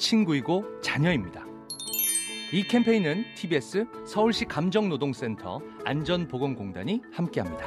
[0.00, 1.44] 친구이고 자녀입니다.
[2.52, 7.66] 이 캠페인은 TBS 서울시 감정노동센터 안전보건공단이 함께합니다.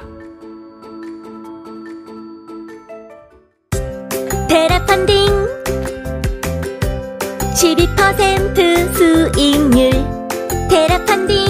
[4.46, 5.26] 테라펀딩.
[7.54, 9.90] 12% 수익률.
[10.68, 11.46] 테라펀딩.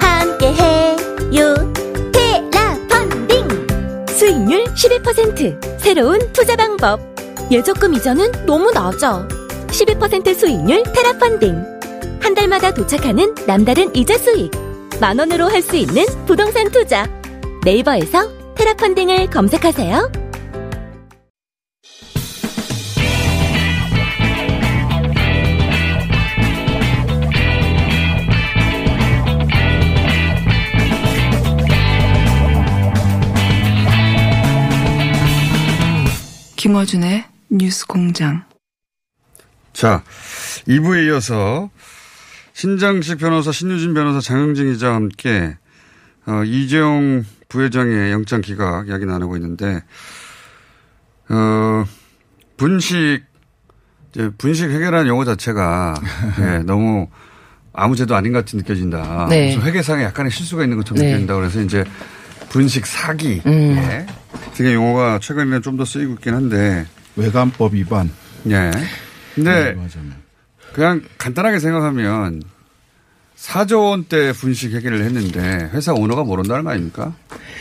[0.00, 1.54] 함께해요.
[2.12, 4.06] 테라펀딩.
[4.08, 7.00] 수익률 12% 새로운 투자 방법.
[7.52, 9.41] 예적금 이자는 너무 낮아
[9.72, 11.56] 12% 수익률 테라펀딩
[12.20, 14.50] 한 달마다 도착하는 남다른 이자 수익
[15.00, 17.08] 만 원으로 할 수 있는 부동산 투자
[17.64, 20.12] 네이버에서 테라펀딩을 검색하세요.
[36.56, 38.51] 김어준의 뉴스 공장.
[39.72, 40.02] 자,
[40.68, 41.70] 2부에 이어서
[42.52, 45.56] 신장식 변호사, 신유진 변호사, 장영진 기자와 함께
[46.26, 49.82] 어, 이재용 부회장의 영장 기각 이야기 나누고 있는데
[51.28, 51.84] 어,
[52.56, 53.22] 분식
[54.10, 55.94] 이제 분식 해결하는 용어 자체가
[56.40, 57.08] 예, 너무
[57.72, 59.26] 아무 죄도 아닌 것 같이 느껴진다.
[59.30, 59.54] 네.
[59.56, 61.08] 무슨 회계상에 약간의 실수가 있는 것처럼 네.
[61.10, 61.34] 느껴진다.
[61.36, 61.84] 그래서 이제
[62.50, 63.76] 분식 사기 음.
[63.78, 64.06] 예.
[64.54, 68.10] 등의 용어가 최근에는 좀 더 쓰이고 있긴 한데 외관법 위반.
[68.50, 68.70] 예.
[69.34, 70.22] 근데 네, 맞아요.
[70.72, 72.42] 그냥 간단하게 생각하면
[73.36, 77.14] 4조 원대 분식 회계를 했는데 회사 오너가 모른다는 거 아닙니까?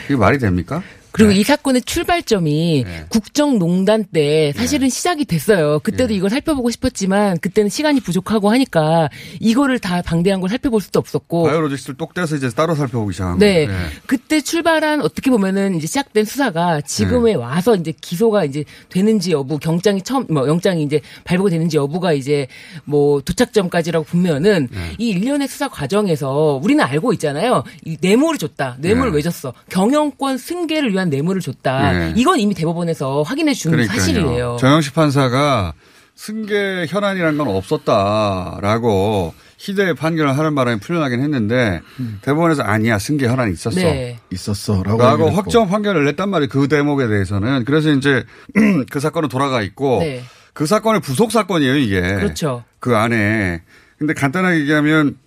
[0.05, 0.83] 이게 말이 됩니까?
[1.11, 5.79] 그리고 이 사건의 출발점이 국정농단 때 사실은 시작이 됐어요.
[5.79, 11.43] 그때도 이걸 살펴보고 싶었지만 그때는 시간이 부족하고 하니까 이거를 다 방대한 걸 살펴볼 수도 없었고
[11.43, 13.65] 바이오로직스를 똑 떼서 이제 따로 살펴보기 시작한 네.
[13.65, 13.79] 거예요.
[14.05, 20.01] 그때 출발한 어떻게 보면은 이제 시작된 수사가 지금에 와서 이제 기소가 이제 되는지 여부, 경장이
[20.03, 22.47] 처음 뭐 영장이 이제 발부가 되는지 여부가 이제
[22.85, 27.63] 뭐 도착점까지라고 보면은 이 일련의 수사 과정에서 우리는 알고 있잖아요.
[27.85, 28.77] 이 뇌물을 줬다.
[28.79, 29.17] 뇌물을 네.
[29.17, 29.53] 왜 줬어?
[29.69, 31.91] 경영권 승계를 위한 뇌물을 줬다.
[31.91, 32.13] 네.
[32.15, 33.99] 이건 이미 대법원에서 확인해 준 그러니까요.
[33.99, 34.57] 사실이에요.
[34.59, 35.73] 정영식 판사가
[36.15, 41.81] 승계 현안이라는 건 없었다라고 희대의 판결을 하는 바람에 풀려나긴 했는데
[42.21, 43.79] 대법원에서 아니야 승계 현안이 있었어.
[43.79, 44.19] 네.
[44.31, 45.29] 있었어라고.
[45.29, 46.49] 확정 판결을 냈단 말이에요.
[46.49, 47.65] 그 대목에 대해서는.
[47.65, 48.23] 그래서 이제
[48.89, 50.23] 그 사건은 돌아가 있고 네.
[50.53, 52.01] 그 사건의 부속 사건이에요, 이게.
[52.01, 52.63] 그렇죠.
[52.79, 53.61] 그 안에.
[53.97, 55.17] 근데 간단하게 얘기하면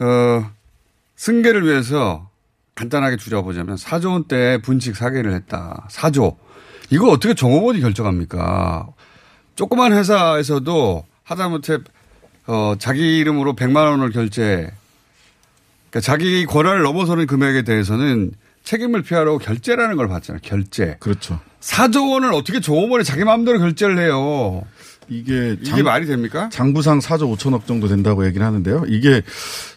[0.00, 0.50] 어
[1.16, 2.28] 승계를 위해서
[2.74, 5.86] 간단하게 줄여보자면 4조 원대 분식 사기를 했다.
[5.90, 6.36] 4조.
[6.90, 8.88] 이거 어떻게 종업원이 결정합니까?
[9.56, 11.78] 조그만 회사에서도 하다못해
[12.46, 14.70] 어 자기 이름으로 100만 원을 결제
[15.90, 18.32] 그러니까 자기 권한을 넘어서는 금액에 대해서는
[18.64, 20.40] 책임을 피하려고 결제라는 걸 받잖아요.
[20.42, 20.96] 결제.
[20.98, 21.38] 그렇죠.
[21.60, 24.62] 4조 원을 어떻게 종업원이 자기 마음대로 결제를 해요.
[25.08, 26.48] 이게 이게 말이 됩니까?
[26.50, 28.84] 장부상 4조 5천억 정도 된다고 얘기를 하는데요.
[28.88, 29.22] 이게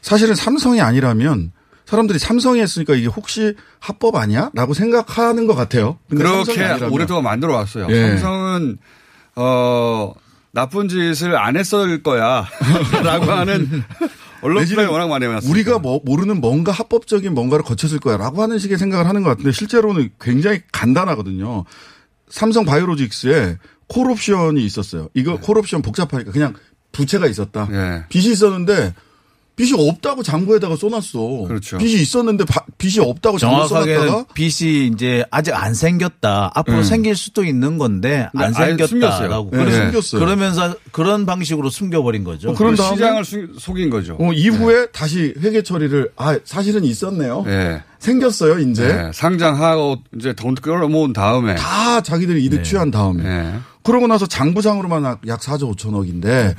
[0.01, 1.51] 사실은 삼성이 아니라면
[1.87, 4.51] 사람들이 삼성이 했으니까 이게 혹시 합법 아니야?
[4.53, 5.97] 라고 생각하는 것 같아요.
[6.09, 6.61] 그렇게.
[6.91, 7.87] 오랫동안 만들어 왔어요.
[7.89, 8.09] 예.
[8.17, 8.77] 삼성은
[9.35, 10.13] 어
[10.51, 12.45] 나쁜 짓을 안 했을 거야
[13.03, 13.83] 라고 하는
[14.41, 15.49] 언론 플레이 워낙 많이 해왔어요.
[15.49, 19.53] 우리가 뭐 모르는 뭔가 합법적인 뭔가를 거쳤을 거야 라고 하는 식의 생각을 하는 것 같은데
[19.53, 21.63] 실제로는 굉장히 간단하거든요.
[22.27, 25.07] 삼성 바이오로직스에 콜옵션이 있었어요.
[25.13, 25.37] 이거 네.
[25.41, 26.53] 콜옵션 복잡하니까 그냥
[26.91, 27.69] 부채가 있었다.
[27.71, 28.05] 예.
[28.09, 28.93] 빚이 있었는데
[29.57, 31.45] 빚이 없다고 장부에다가 써놨어.
[31.47, 31.79] 그렇죠.
[31.79, 36.51] 빚이 있었는데 바- 빚이 없다고 장부에 정확하게는 써놨다가 빚이 이제 아직 안 생겼다.
[36.53, 36.83] 앞으로 음.
[36.83, 38.87] 생길 수도 있는 건데 안 생겼다라고.
[38.87, 39.51] 숨겼어요.
[39.51, 40.19] 네, 숨겼어요.
[40.23, 42.51] 그러면서 그런 방식으로 숨겨버린 거죠.
[42.51, 44.15] 어, 그런 다음에 시장을 수- 속인 거죠.
[44.19, 47.43] 어, 이후에 다시 회계 처리를 아 사실은 있었네요.
[47.47, 47.81] 예.
[47.97, 49.11] 생겼어요 이제 예.
[49.11, 53.53] 상장하고 이제 돈 끌어모은 다음에 다 자기들이 이득 취한 다음에 예.
[53.81, 56.53] 그러고 나서 장부상으로만 약 4조 5천억인데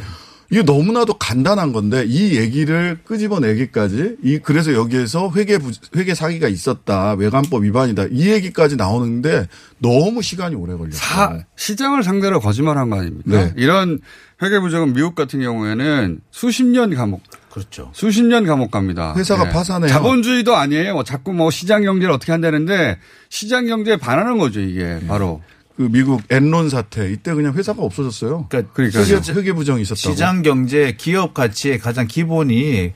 [0.51, 7.13] 이게 너무나도 간단한 건데 이 얘기를 끄집어내기까지 이 그래서 여기에서 회계 부, 회계 사기가 있었다
[7.13, 9.47] 외관법 위반이다 이 얘기까지 나오는데
[9.79, 10.99] 너무 시간이 오래 걸렸어요.
[10.99, 13.31] 사, 시장을 상대로 거짓말한 거 아닙니까?
[13.31, 13.53] 네.
[13.57, 13.99] 이런
[14.43, 17.91] 회계 부정은 미국 같은 경우에는 수십 년 감옥, 그렇죠.
[17.93, 19.15] 수십 년 감옥 갑니다.
[19.17, 19.91] 회사가 파산해요.
[19.91, 20.95] 자본주의도 아니에요.
[20.95, 22.99] 뭐 자꾸 뭐 시장 경제를 어떻게 한다는데
[23.29, 25.43] 시장 경제에 반하는 거죠 이게 바로.
[25.79, 28.47] 그 미국 엔론 사태 이때 그냥 회사가 없어졌어요.
[28.49, 28.75] 그러니까.
[28.81, 30.13] 회계, 회계 부정이 있었다고.
[30.13, 32.93] 시장 경제 기업 가치의 가장 기본이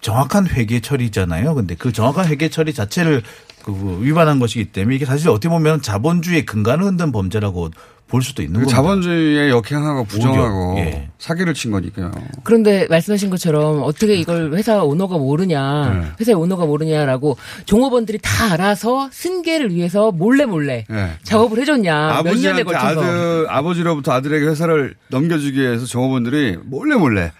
[0.00, 1.56] 정확한 회계 처리잖아요.
[1.56, 3.24] 근데 그 정확한 회계 처리 자체를
[3.64, 7.70] 그 위반한 것이기 때문에 이게 사실 어떻게 보면 자본주의의 근간을 흔든 범죄라고
[8.10, 8.76] 볼 수도 있는 그 겁니다.
[8.76, 11.08] 자본주의에 역행하고 부정하고 예.
[11.18, 12.10] 사기를 친 거니까요.
[12.42, 16.06] 그런데 말씀하신 것처럼 어떻게 이걸 회사 오너가 모르냐, 네.
[16.20, 17.36] 회사의 오너가 모르냐라고
[17.66, 21.10] 종업원들이 다 알아서 승계를 위해서 몰래 몰래 네.
[21.22, 22.22] 작업을 해줬냐.
[22.24, 23.00] 몇 년에 아버지한테 걸쳐서.
[23.00, 27.32] 아들 아버지로부터 아들에게 회사를 넘겨주기 위해서 종업원들이 몰래 몰래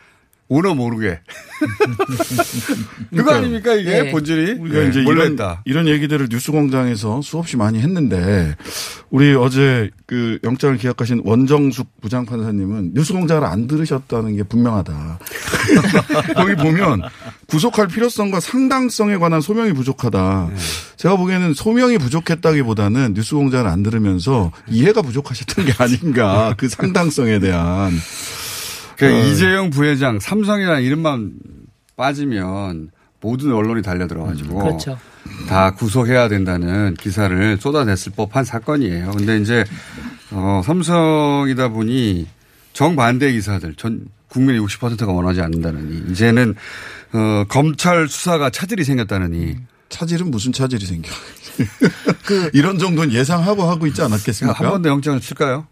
[0.50, 1.20] 오너 모르게
[3.14, 4.10] 그거 아닙니까 이게 네.
[4.10, 5.56] 본질이 우리가 네, 이제 몰래 이런.
[5.64, 8.56] 이런 얘기들을 뉴스공장에서 수없이 많이 했는데
[9.10, 15.20] 우리 어제 그 영장을 기각하신 원정숙 부장판사님은 뉴스공장을 안 들으셨다는 게 분명하다.
[16.34, 17.02] 거기 보면
[17.46, 20.50] 구속할 필요성과 상당성에 관한 소명이 부족하다.
[20.96, 27.92] 제가 보기에는 소명이 부족했다기보다는 뉴스공장을 안 들으면서 이해가 부족하셨던 게 아닌가 그 상당성에 대한.
[29.00, 29.24] 그 어.
[29.26, 31.32] 이재용 부회장 삼성이라는 이름만
[31.96, 34.98] 빠지면 모든 언론이 달려들어가지고 그렇죠.
[35.48, 39.10] 다 구속해야 된다는 기사를 쏟아냈을 법한 사건이에요.
[39.12, 39.64] 근데 이제
[40.30, 42.26] 어, 삼성이다 보니
[42.72, 46.54] 정반대 기사들 전 국민의 60%가 원하지 않는다느니 이제는
[47.12, 49.56] 어, 검찰 수사가 차질이 생겼다느니
[49.88, 51.10] 차질은 무슨 차질이 생겨.
[52.54, 54.56] 이런 정도는 예상하고 하고 있지 않았겠습니까?
[54.58, 55.66] 한 번 더 영장을 칠까요?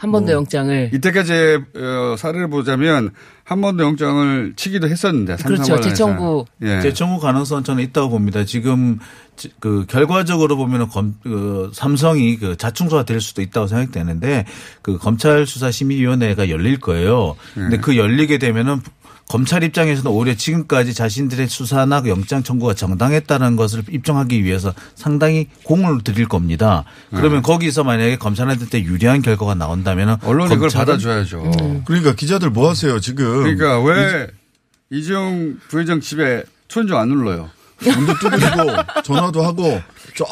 [0.00, 0.34] 한 번더 뭐.
[0.36, 0.90] 영장을.
[0.94, 1.32] 이때까지
[1.76, 3.10] 어, 사례를 보자면
[3.44, 5.78] 한 번 더 영장을 치기도 했었는데 그렇죠.
[5.80, 6.44] 재청구.
[6.62, 6.80] 예.
[6.80, 8.44] 재청구 가능성은 저는 있다고 봅니다.
[8.44, 8.98] 지금
[9.36, 14.44] 지- 그 결과적으로 보면은 검, 그 삼성이 그 자충수가 될 수도 있다고 생각되는데
[14.82, 17.34] 그 검찰 수사 심의위원회가 열릴 거예요.
[17.54, 17.80] 근데 네.
[17.82, 18.80] 그 열리게 되면은
[19.30, 26.02] 검찰 입장에서는 오히려 지금까지 자신들의 수사나 그 영장 청구가 정당했다는 것을 입증하기 위해서 상당히 공을
[26.02, 26.82] 들일 겁니다.
[27.10, 31.84] 그러면 거기서 만약에 검찰한테 유리한 결과가 나온다면 언론이 그걸 받아줘야죠.
[31.86, 33.44] 그러니까 기자들 뭐 하세요 지금?
[33.44, 34.26] 그러니까 왜
[34.90, 37.50] 이재용 부회장 집에 초인종 안 눌러요?
[37.84, 39.80] 문도 두드리고 전화도 하고
[40.16, 40.24] 저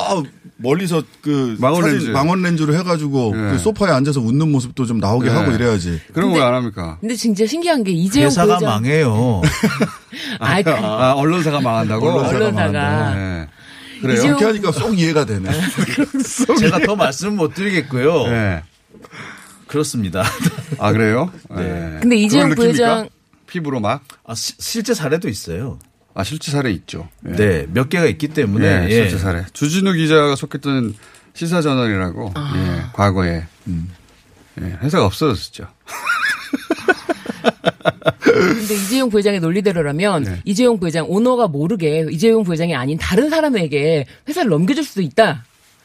[0.60, 2.06] 멀리서 그 망원 렌즈.
[2.10, 3.50] 망원 렌즈로 해가지고 네.
[3.52, 5.34] 그 소파에 앉아서 웃는 모습도 좀 나오게 네.
[5.34, 6.00] 하고 이래야지.
[6.12, 6.98] 그런 거왜안 합니까?
[7.00, 8.68] 근데 진짜 신기한 게 이재용 회사가 부회장.
[8.68, 9.40] 망해요.
[10.40, 12.10] 아, 그- 아, 언론사가 망한다고?
[12.10, 13.14] 언론사가.
[13.14, 13.46] 네.
[14.02, 14.22] 그래요?
[14.24, 15.48] 이렇게 하니까 쏙 이해가 되네.
[16.58, 18.26] 제가 더 말씀 못 드리겠고요.
[18.28, 18.62] 네.
[19.68, 20.24] 그렇습니다.
[20.78, 21.30] 아, 그래요?
[21.50, 21.98] 네.
[22.00, 22.50] 근데 이재용?
[22.54, 23.08] 부회장
[23.46, 24.02] 피부로 막?
[24.26, 25.78] 아, 시- 실제 사례도 있어요.
[26.18, 27.08] 아, 실제 사례 있죠.
[27.20, 27.36] 네.
[27.36, 28.90] 네, 몇 개가 있기 때문에 네, 예.
[28.90, 29.44] 실제 사례.
[29.52, 30.94] 주진우 기자가 속했던
[31.32, 33.44] 시사저널이라고, 예, 과거에.
[34.60, 35.68] 예, 회사가 없어졌죠.
[38.20, 40.40] 근데 이재용 부회장의 논리대로라면 네.
[40.44, 45.44] 이재용 부회장 오너가 모르게 이재용 부회장이 아닌 다른 사람에게 회사를 넘겨줄 수도 있다.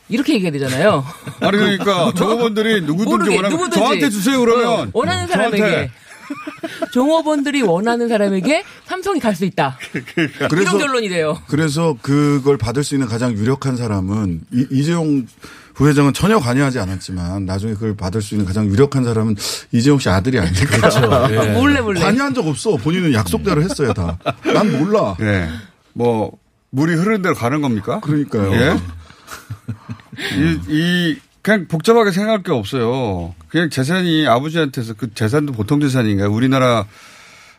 [0.10, 1.06] 이렇게 얘기가 되잖아요.
[1.42, 3.80] 아니, 그러니까 종업원들이 누구든지 모르게, 원하면 누구든지.
[3.80, 4.68] 저한테 주세요, 그러면.
[4.68, 5.58] 어, 원하는 저한테.
[5.60, 5.92] 사람에게.
[6.92, 9.78] 종업원들이 원하는 사람에게 삼성이 갈 수 있다.
[10.16, 11.42] 이런 그래서 결론이 돼요.
[11.48, 15.26] 그래서 그걸 받을 수 있는 가장 유력한 사람은 이, 이재용
[15.74, 19.36] 부회장은 전혀 관여하지 않았지만 나중에 그걸 받을 수 있는 가장 유력한 사람은
[19.72, 20.78] 이재용 씨 아들이 아닐까.
[20.78, 21.00] 그렇죠.
[21.34, 21.52] 예.
[21.54, 22.00] 몰래 몰래.
[22.00, 22.76] 관여한 적 없어.
[22.78, 24.20] 본인은 약속대로 했어요 다.
[24.44, 25.16] 난 몰라.
[25.20, 25.50] 네.
[25.94, 26.32] 뭐,
[26.70, 28.00] 물이 흐르는 대로 가는 겁니까?
[28.02, 28.54] 그러니까요.
[28.54, 28.78] 예?
[30.38, 33.36] 이, 이, 그냥 복잡하게 생각할 게 없어요.
[33.50, 36.31] 그냥 재산이 아버지한테서 그 재산도 보통 재산인가요?
[36.31, 36.88] 우리나라,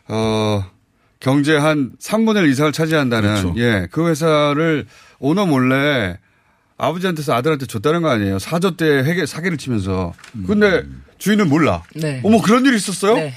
[0.07, 0.65] 어,
[1.19, 3.53] 경제 한 3분의 1 이상을 차지한다는, 그렇죠.
[3.57, 4.87] 예, 그 회사를
[5.19, 6.17] 오너 몰래
[6.77, 8.39] 아버지한테서 아들한테 줬다는 거 아니에요.
[8.39, 10.13] 사조 때 회계, 사기를 치면서.
[10.47, 10.83] 근데
[11.19, 11.83] 주인은 몰라.
[11.95, 12.21] 네.
[12.23, 13.15] 어머, 그런 일이 있었어요?
[13.15, 13.33] 네.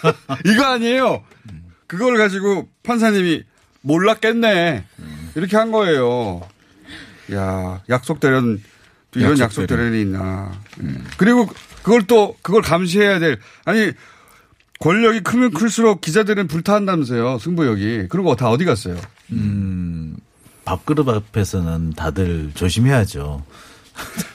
[0.46, 1.22] 이거 아니에요.
[1.86, 3.44] 그걸 가지고 판사님이
[3.82, 4.84] 몰랐겠네.
[5.36, 6.40] 이렇게 한 거예요.
[7.32, 8.60] 야, 약속 대련,
[9.12, 9.90] 또 이런 약속 약속 대련.
[9.90, 10.52] 대련이 있나.
[10.82, 10.88] 예.
[11.16, 11.46] 그리고
[11.82, 13.90] 그걸 또, 그걸 감시해야 될, 아니,
[14.78, 17.38] 권력이 크면 클수록 기자들은 불타한다면서요.
[17.38, 18.06] 승부욕이.
[18.08, 18.96] 그리고 다 어디 갔어요?
[19.32, 20.16] 음,
[20.64, 23.44] 밥그릇 앞에서는 다들 조심해야죠.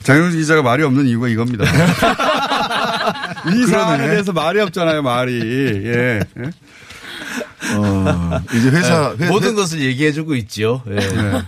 [0.04, 1.66] 장영수 기자가 말이 없는 이유가 이겁니다.
[3.56, 5.40] 이 사안에 대해서 말이 없잖아요, 말이.
[5.86, 6.20] 예.
[6.38, 6.52] 예?
[7.76, 10.84] 어, 이제 회사 회, 모든 회- 것을 얘기해주고 있죠.
[10.90, 10.96] 예.
[10.96, 11.42] 네.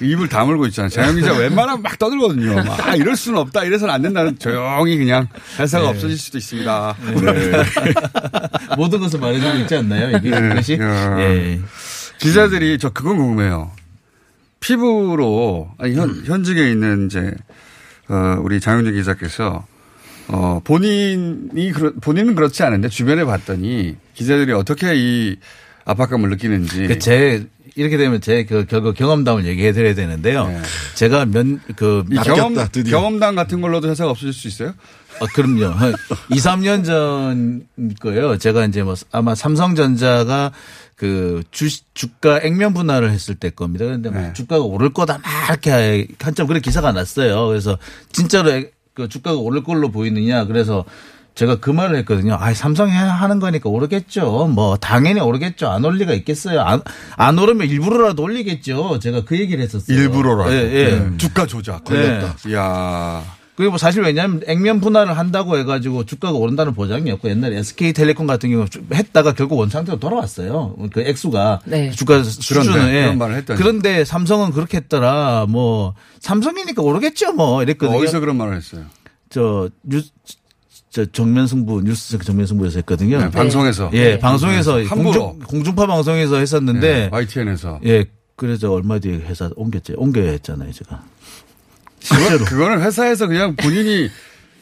[0.00, 0.90] 입을 다물고 있잖아요.
[0.90, 2.54] 장영 기자 웬만하면 막 떠들거든요.
[2.56, 3.64] 막, 아, 이럴 수는 없다.
[3.64, 6.96] 이래서는 안 된다는 조용히 그냥 회사가 없어질 수도 있습니다.
[8.76, 10.16] 모든 것을 말해주고 있지 않나요?
[10.18, 10.48] 이게 네.
[10.48, 10.74] 그것이?
[10.74, 11.20] 야.
[11.20, 11.60] 예.
[12.18, 13.70] 기자들이 저 그건 궁금해요.
[14.60, 17.32] 피부로 아니 현 현직에 있는 이제
[18.08, 19.66] 어 우리 장윤주 기자께서
[20.28, 25.36] 어 본인이 그렇 본인은 그렇지 않은데 주변에 봤더니 기자들이 어떻게 이
[25.84, 30.46] 압박감을 느끼는지 그제 이렇게 되면 제 그 결국 경험담을 얘기해 드려야 되는데요.
[30.48, 30.60] 네.
[30.94, 32.54] 제가 면그 경험.
[32.88, 34.74] 경험담 같은 걸로도 회사가 없어질 수 있어요?
[35.20, 35.66] 아, 그럼요.
[35.66, 35.94] 한
[36.30, 37.66] 2, 3년 전
[38.00, 38.36] 거예요.
[38.38, 40.52] 제가 이제 뭐 아마 삼성전자가
[40.96, 43.84] 그 주, 주가 액면 분할을 했을 때 겁니다.
[43.84, 44.32] 그런데 막 네.
[44.32, 47.46] 주가가 오를 거다 막 이렇게 한참 그런 기사가 났어요.
[47.48, 47.78] 그래서
[48.12, 50.46] 진짜로 액- 그 주가가 오를 걸로 보이느냐.
[50.46, 50.84] 그래서
[51.36, 52.36] 제가 그 말을 했거든요.
[52.40, 54.48] 아, 삼성이 하는 거니까 오르겠죠.
[54.48, 55.68] 뭐 당연히 오르겠죠.
[55.68, 56.62] 안 올 리가 있겠어요.
[56.62, 56.80] 안,
[57.16, 58.98] 안 오르면 일부러라도 올리겠죠.
[58.98, 59.96] 제가 그 얘기를 했었어요.
[59.96, 60.50] 일부러라도.
[60.52, 60.98] 예, 예.
[60.98, 61.16] 네.
[61.18, 61.84] 주가 조작.
[61.84, 62.36] 걸렸다.
[62.48, 63.22] 이야.
[63.54, 68.50] 그리고 뭐 사실 왜냐하면 액면 분할을 한다고 해가지고 주가가 오른다는 보장이 없고 옛날에 SK텔레콤 같은
[68.50, 70.74] 경우 했다가 결국 원상태로 돌아왔어요.
[70.92, 71.90] 그 액수가 네.
[71.90, 73.02] 주가 수준은 그런데, 예.
[73.02, 73.58] 그런 말을 했더니.
[73.58, 75.46] 그런데 삼성은 그렇게 했더라.
[75.48, 77.32] 뭐 삼성이니까 오르겠죠.
[77.34, 77.98] 뭐 이랬거든요.
[77.98, 78.84] 어디서 그런 말을 했어요?
[79.30, 80.10] 저 뉴스
[80.96, 83.18] 저 정면 승부 뉴스 정면 승부에서 했거든요.
[83.18, 83.90] 네, 방송에서.
[83.92, 85.32] 예, 방송에서 함부로.
[85.32, 87.80] 공중, 공중파 방송에서 했었는데 네, YTN에서.
[87.84, 88.06] 예.
[88.34, 89.92] 그래서 얼마 뒤에 회사 옮겼죠.
[89.98, 91.04] 옮겨야 했잖아요, 제가.
[92.00, 94.08] 그거, 그거는 회사에서 그냥 본인이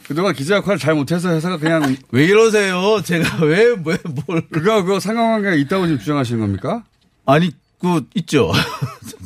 [0.05, 3.01] 그동안 기자 역할을 잘 못해서 회사가 그냥 왜 이러세요?
[3.01, 4.41] 제가 왜, 왜, 뭘.
[4.51, 6.83] 그거 그거 상관관계가 있다고 지금 주장하시는 겁니까?
[7.25, 8.51] 아니, 그, 있죠.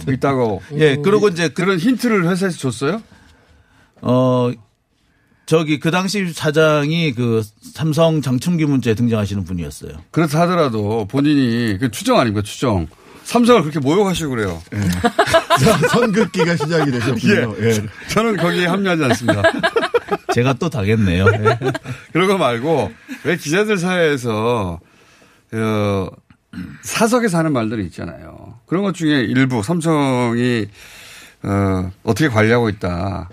[0.07, 0.61] 있다고.
[0.73, 3.01] 예, 그러고 이제 그, 그런 힌트를 회사에서 줬어요?
[4.01, 4.51] 어,
[5.49, 7.41] 저기 그 당시 사장이 그
[7.73, 9.93] 삼성 장충기 문제에 등장하시는 분이었어요.
[10.11, 12.85] 그렇다 하더라도 본인이 그 추정 아닙니까 추정.
[13.23, 14.61] 삼성을 그렇게 모욕하시고 그래요.
[15.59, 17.55] 자, 선긋기가 시작이 되셨군요.
[17.61, 17.83] 예.
[18.09, 19.41] 저는 거기에 합류하지 않습니다.
[20.35, 21.25] 제가 또 당했네요.
[21.25, 21.57] 예.
[22.13, 22.91] 그런 거 말고
[23.23, 24.79] 왜 기자들 사이에서
[25.51, 26.07] 어,
[26.83, 28.59] 사석에서 하는 말들이 있잖아요.
[28.67, 30.67] 그런 것 중에 일부 삼성이
[31.41, 33.29] 어, 어떻게 관리하고 있다.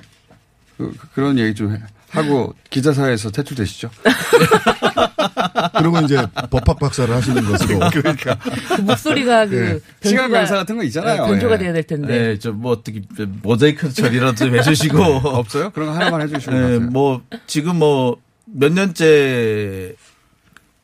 [0.79, 1.81] 그, 런 얘기 좀 해-
[2.17, 3.91] 하고 기자 사회에서 퇴출되시죠.
[5.79, 6.17] 그리고 이제
[6.51, 7.81] 법학 박사를 하시는 것으로.
[7.93, 8.37] 그러니까
[8.77, 10.09] 그 목소리가 그 네.
[10.09, 11.25] 시간 강사 같은 거 있잖아요.
[11.25, 11.59] 네, 변조가 예.
[11.59, 12.07] 돼야 될 텐데.
[12.09, 13.03] 네, 저뭐 어떻게
[13.43, 15.03] 모자이크 처리라도 좀 해주시고.
[15.25, 15.71] 없어요?
[15.71, 16.79] 그런 거 하나만 해주시면 네.
[16.91, 19.95] 뭐 지금 뭐 몇 년째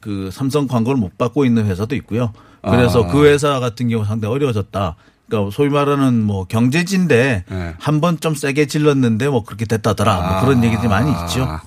[0.01, 2.33] 그 삼성 광고를 못 받고 있는 회사도 있고요.
[2.61, 3.07] 그래서 아.
[3.07, 4.97] 그 회사 같은 경우 상당히 어려워졌다.
[5.33, 7.75] 그러니까 소위 말하는 뭐 경제진데 네.
[7.79, 10.21] 한번 좀 세게 질렀는데 뭐 그렇게 됐다더라.
[10.21, 11.45] 뭐 그런 얘기들이 많이 있죠.
[11.45, 11.63] 아,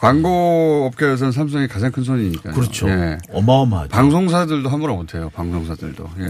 [0.00, 2.50] 광고 업계에서는 삼성이 가장 큰 손이니까.
[2.52, 2.88] 그렇죠.
[2.88, 3.18] 예.
[3.32, 3.90] 어마어마하죠.
[3.90, 5.30] 방송사들도 함부로 못해요.
[5.30, 6.10] 방송사들도.
[6.20, 6.26] 예.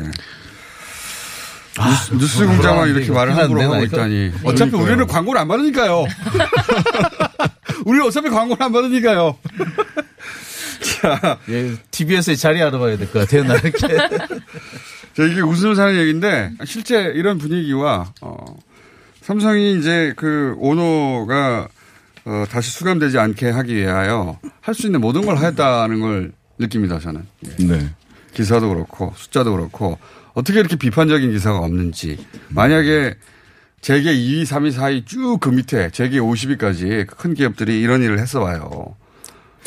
[1.78, 3.82] 아, 뉴스, 공장만 이렇게 말을 함부로 하고.
[3.82, 4.32] 있다니.
[4.44, 4.82] 어차피 그러니까요.
[4.82, 6.04] 우리는 광고를 안 받으니까요.
[7.86, 9.36] 우리 어차피 광고를 안 받으니까요.
[11.00, 13.44] 자, 예, TBS에 자리하러 가야 될 것 같아요.
[13.44, 13.88] 나 이렇게.
[15.16, 18.36] 자, 이게 웃으면서 하는 얘기인데, 실제 이런 분위기와, 어,
[19.20, 21.68] 삼성이 이제 그 오너가,
[22.24, 27.24] 어, 다시 수감되지 않게 하기 위하여 할 수 있는 모든 걸 하였다는 걸 느낍니다, 저는.
[27.60, 27.66] 예.
[27.66, 27.90] 네.
[28.32, 29.96] 기사도 그렇고 숫자도 그렇고
[30.32, 32.18] 어떻게 이렇게 비판적인 기사가 없는지
[32.48, 33.14] 만약에
[33.80, 38.96] 재계 2위, 3위, 4위 쭉 그 밑에 재계 50위까지 큰 기업들이 이런 일을 했어 봐요.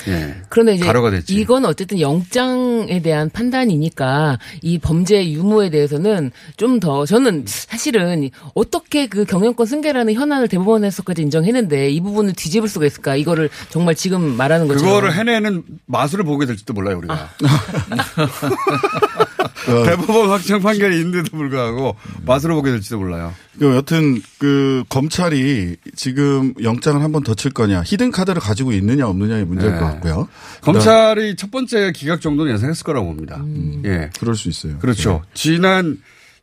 [0.07, 0.35] 예.
[0.49, 0.85] 그런데 이제.
[1.33, 9.25] 이건 어쨌든 영장에 대한 판단이니까 이 범죄 유무에 대해서는 좀 더 저는 사실은 어떻게 그
[9.25, 13.15] 경영권 승계라는 현안을 대법원에서까지 인정했는데 이 부분을 뒤집을 수가 있을까?
[13.15, 17.13] 이거를 정말 지금 말하는 것처럼 그거를 해내는 마술을 보게 될지도 몰라요, 우리가.
[17.15, 17.29] 어,
[19.85, 21.95] 대법원 확정 판결이 있는데도 불구하고
[22.25, 23.33] 마술을 보게 될지도 몰라요.
[23.57, 29.07] 그 여튼 그 검찰이 지금 영장을 한 번 더 칠 거냐 히든 카드를 가지고 있느냐
[29.07, 29.79] 없느냐의 문제일 네.
[29.79, 30.27] 것 같고요.
[30.61, 33.37] 검찰이 첫 번째 기각 정도는 예상했을 거라고 봅니다.
[33.37, 33.81] 음.
[33.85, 34.09] 예.
[34.19, 34.77] 그럴 수 있어요.
[34.79, 35.23] 그렇죠.
[35.33, 35.97] 지난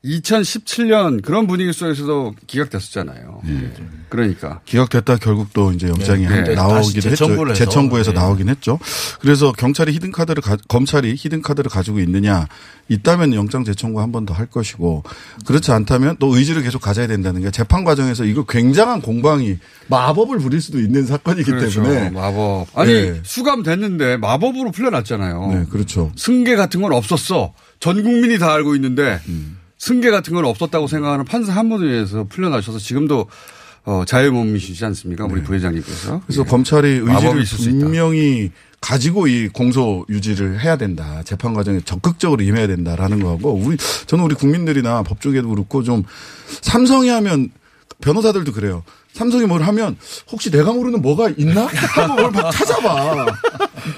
[0.05, 3.41] 2017년 그런 분위기 속에서도 기각됐었잖아요.
[3.45, 3.73] 네.
[4.11, 4.61] 그러니까.
[4.65, 6.45] 기각됐다 결국 또 이제 영장이 네.
[6.45, 6.55] 네.
[6.55, 7.55] 나오기도 했죠.
[7.55, 8.19] 재청구해서 네.
[8.21, 8.79] 나오긴 했죠.
[9.21, 12.47] 그래서 경찰이 히든 카드를 가- 검찰이 히든 카드를 가지고 있느냐
[12.89, 15.03] 있다면 영장 재청구 한 번 더 할 것이고
[15.47, 19.59] 그렇지 않다면 또 의지를 계속 가져야 된다는 게 재판 과정에서 이거 굉장한 공방이
[19.89, 21.83] 마법을 부릴 수도 있는 사건이기 그렇죠.
[21.83, 22.67] 때문에 마법.
[22.79, 23.21] 아니 네.
[23.23, 25.47] 수감됐는데 마법으로 풀려났잖아요.
[25.53, 26.13] 네, 그렇죠.
[26.17, 27.55] 승계 같은 건 없었어.
[27.81, 29.59] 전 국민이 다 알고 있는데 음.
[29.85, 33.27] 승계 같은 건 없었다고 생각하는 판사 한 분에 의해서 풀려나셔서 지금도
[33.85, 35.27] 어, 자유몸이시지 않습니까?
[35.27, 36.15] 우리 부회장님께서.
[36.15, 36.21] 네.
[36.27, 36.49] 그래서 예.
[36.49, 37.45] 검찰이 의지를.
[37.81, 38.51] 분명히
[38.81, 41.23] 가지고 이 공소 유지를 해야 된다.
[41.25, 43.77] 재판 과정에 적극적으로 임해야 된다라는 거고 우리
[44.07, 46.03] 저는 우리 국민들이나 법조계도 그렇고 좀
[46.63, 47.51] 삼성이 하면
[48.01, 48.85] 변호사들도 그래요.
[49.15, 49.97] 삼성이 뭘 하면
[50.31, 51.67] 혹시 내가 모르는 뭐가 있나?
[51.67, 53.27] 하고 뭘 막 찾아봐.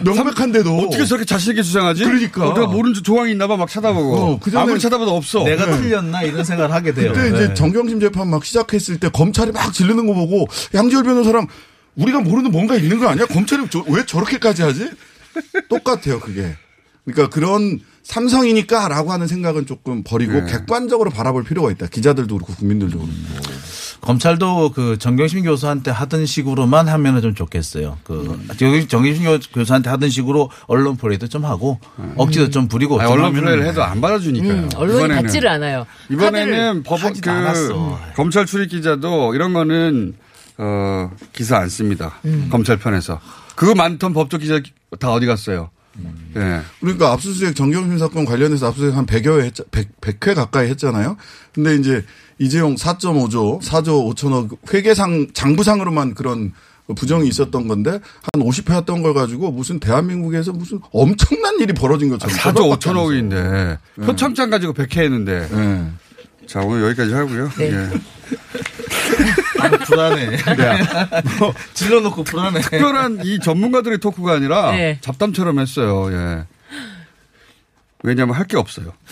[0.04, 2.04] 명백한데도 어떻게 저렇게 자신 있게 주장하지?
[2.04, 2.48] 그러니까.
[2.48, 4.14] 어, 내가 모르는 조항이 있나 봐 막 찾아보고.
[4.16, 5.42] 어, 그전에 아무리 찾아봐도 없어.
[5.44, 7.12] 내가 틀렸나 이런 생각을 하게 돼요.
[7.14, 7.54] 그때 이제 네.
[7.54, 11.46] 정경심 재판 막 시작했을 때 검찰이 막 지르는 거 보고 양지열 변호사랑
[11.96, 13.24] 우리가 모르는 뭔가 있는 거 아니야?
[13.26, 14.90] 검찰이 저- 왜 저렇게까지 하지?
[15.70, 16.54] 똑같아요, 그게.
[17.06, 20.52] 그러니까 그런 삼성이니까라고 하는 생각은 조금 버리고 네.
[20.52, 21.86] 객관적으로 바라볼 필요가 있다.
[21.86, 23.12] 기자들도 그렇고 국민들도 그렇고.
[24.00, 27.98] 검찰도 그 정경심 교수한테 하던 식으로만 하면은 좀 좋겠어요.
[28.04, 31.78] 그 정- 정경심 교- 교수한테 하던 식으로 언론 플레이도 좀 하고
[32.16, 34.52] 억지도 좀 부리고 아니, 좀 언론 플레이를 해도 안 받아주니까요.
[34.52, 35.86] 음, 언론이 받지를 않아요.
[36.10, 37.98] 이번에는 법원 그 않았어.
[38.14, 40.14] 검찰 출입 기자도 이런 거는
[40.58, 42.14] 어 기사 안 씁니다.
[42.24, 42.48] 음.
[42.50, 43.20] 검찰 편에서
[43.56, 44.60] 그거 많던 법조 기자
[45.00, 45.70] 다 어디 갔어요?
[45.98, 46.32] 음.
[46.36, 46.60] 예.
[46.80, 51.16] 그러니까 압수수색 정경심 사건 관련해서 압수수색 한 100여 회, 했, 100, 100회 가까이 했잖아요.
[51.52, 52.04] 근데 이제
[52.38, 56.52] 이재용 4.5조, 4조 5천억 회계상, 장부상으로만 그런
[56.94, 62.36] 부정이 있었던 건데 한 50회 했던 걸 가지고 무슨 대한민국에서 무슨 엄청난 일이 벌어진 것처럼.
[62.36, 65.90] 4조 5천억인데 표창장 가지고 100회 했는데 네.
[66.46, 67.50] 자 오늘 여기까지 하고요.
[67.58, 67.72] 네.
[67.72, 67.90] 예.
[69.86, 70.36] 불안해.
[71.38, 72.60] 뭐 질러놓고 불안해.
[72.60, 74.98] 특별한 이 전문가들의 토크가 아니라 네.
[75.00, 76.08] 잡담처럼 했어요.
[76.12, 76.44] 예.
[78.02, 78.92] 왜냐하면 할 게 없어요.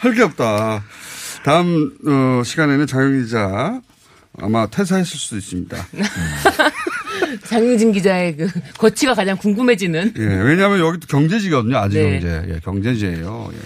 [0.00, 0.84] 할 게 없다.
[1.44, 3.80] 다음 어, 시간에는 장영 기자
[4.40, 5.76] 아마 퇴사했을 수도 있습니다.
[7.44, 10.14] 장윤진 기자의 그 거치가 가장 궁금해지는.
[10.18, 11.76] 예, 왜냐하면 여기 도 경제지거든요.
[11.78, 12.20] 아직 네.
[12.20, 12.42] 경제.
[12.54, 13.50] 예, 경제지예요.
[13.52, 13.58] 예.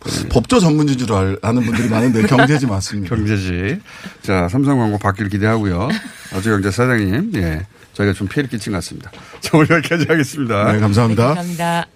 [0.00, 3.14] 어, 법조 전문지인 줄 알- 아는 분들이 많은데 경제지 맞습니다.
[3.14, 3.80] 경제지.
[4.22, 5.88] 자, 삼성 광고 받길 기대하고요.
[6.34, 7.66] 어주경제 사장님, 예.
[7.94, 9.10] 저희가 좀 피해를 끼친 것 같습니다.
[9.40, 10.72] 자, 오늘 여기까지 하겠습니다.
[10.72, 11.26] 네, 감사합니다.
[11.34, 11.86] 감사합니다.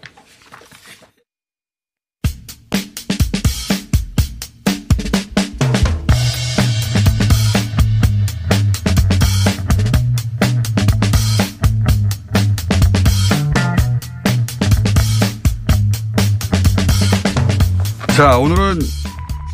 [18.19, 18.81] 자, 오늘은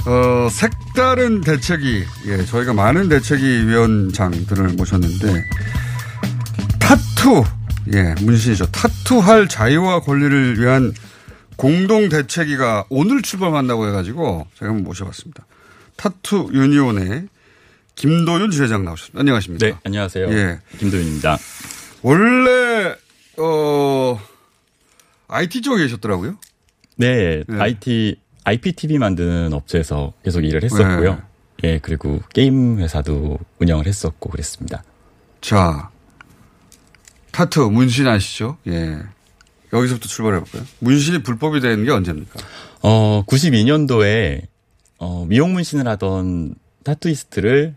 [0.06, 5.44] 어, 색다른 대책위, 예, 저희가 많은 대책위 위원장들을 모셨는데
[6.80, 7.44] 타투,
[7.92, 8.64] 예, 문신이죠.
[8.72, 10.94] 타투할 자유와 권리를 위한
[11.56, 15.44] 공동 대책위가 오늘 출범한다고 해가지고 제가 한번 모셔봤습니다.
[15.96, 17.28] 타투 유니온의
[17.96, 19.20] 김도윤 지회장 나오셨습니다.
[19.20, 19.66] 안녕하십니까?
[19.66, 20.30] 네, 안녕하세요.
[20.30, 20.58] 예.
[20.78, 21.36] 김도윤입니다.
[22.00, 22.96] 원래
[23.36, 24.18] 어
[25.28, 26.38] IT 쪽에 계셨더라고요.
[26.96, 27.60] 네, 네.
[27.60, 31.14] IT, IPTV 만드는 업체에서 계속 일을 했었고요.
[31.14, 31.20] 네.
[31.64, 34.82] 예, 그리고 게임 회사도 운영을 했었고 그랬습니다.
[35.40, 35.90] 자,
[37.32, 38.58] 타투 문신 아시죠?
[38.66, 38.98] 예.
[39.72, 40.62] 여기서부터 출발해 볼까요?
[40.78, 42.38] 문신이 불법이 되는 게 언제입니까?
[42.82, 44.42] 어, 92년도에
[44.98, 46.54] 어, 미용 문신을 하던
[46.84, 47.74] 타투이스트를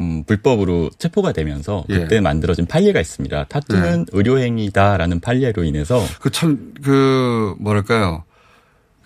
[0.00, 1.98] 음, 불법으로 체포가 되면서 예.
[1.98, 3.44] 그때 만들어진 판례가 있습니다.
[3.44, 8.24] 타투는 의료행위다라는 판례로 인해서 그 참, 그, 뭐랄까요.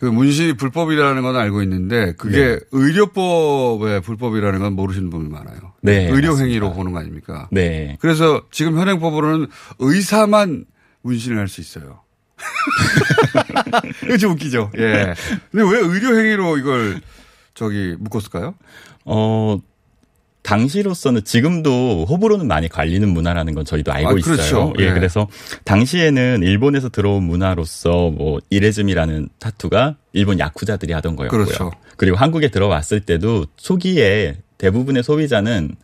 [0.04, 2.58] 그 문신이 불법이라는 건 알고 있는데 그게 네.
[2.72, 5.72] 의료법의 불법이라는 건 모르시는 분이 많아요.
[5.80, 6.74] 네, 의료행위로.
[6.74, 7.48] 보는 거 아닙니까?
[7.50, 7.96] 네.
[8.00, 9.46] 그래서 지금 현행법으로는
[9.78, 10.66] 의사만
[11.00, 12.00] 문신을 할 수 있어요.
[14.04, 14.72] 이거 좀 웃기죠?
[14.76, 15.14] 예.
[15.50, 17.00] 근데 왜 의료행위로 이걸
[17.54, 18.54] 저기 묶었을까요?
[19.06, 19.58] 어,
[20.44, 24.36] 당시로서는 지금도 호불호는 많이 갈리는 문화라는 건 저희도 알고 아, 있어요.
[24.36, 24.72] 그렇죠.
[24.78, 24.94] 예, 네.
[24.94, 25.26] 그래서
[25.64, 31.44] 당시에는 일본에서 들어온 문화로서 뭐 이레즘이라는 타투가 일본 야쿠자들이 하던 거였고요.
[31.44, 31.72] 그렇죠.
[31.96, 35.76] 그리고 한국에 들어왔을 때도 초기에 대부분의 소비자는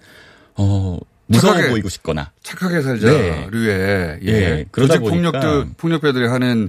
[0.56, 3.48] 어 무서워 착하게 보이고 싶거나 착하게 살자 네.
[3.50, 4.28] 류에 예.
[4.28, 6.68] 예, 그러다 보니까 폭력배들이 하는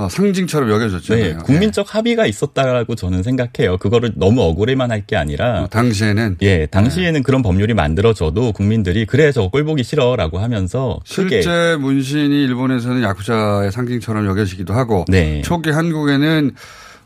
[0.00, 1.24] 어, 상징처럼 여겨졌잖아요.
[1.24, 3.76] 네, 국민적 합의가 있었다라고 저는 생각해요.
[3.76, 5.66] 그거를 너무 억울해만 할 게 아니라 예.
[5.68, 12.44] 당시에는 예, 당시에는 그런 법률이 만들어져도 국민들이 그래 저거 꼴 보기 싫어라고 하면서 실제 문신이
[12.44, 15.42] 일본에서는 야쿠자의 상징처럼 여겨지기도 하고 네.
[15.42, 16.52] 초기 한국에는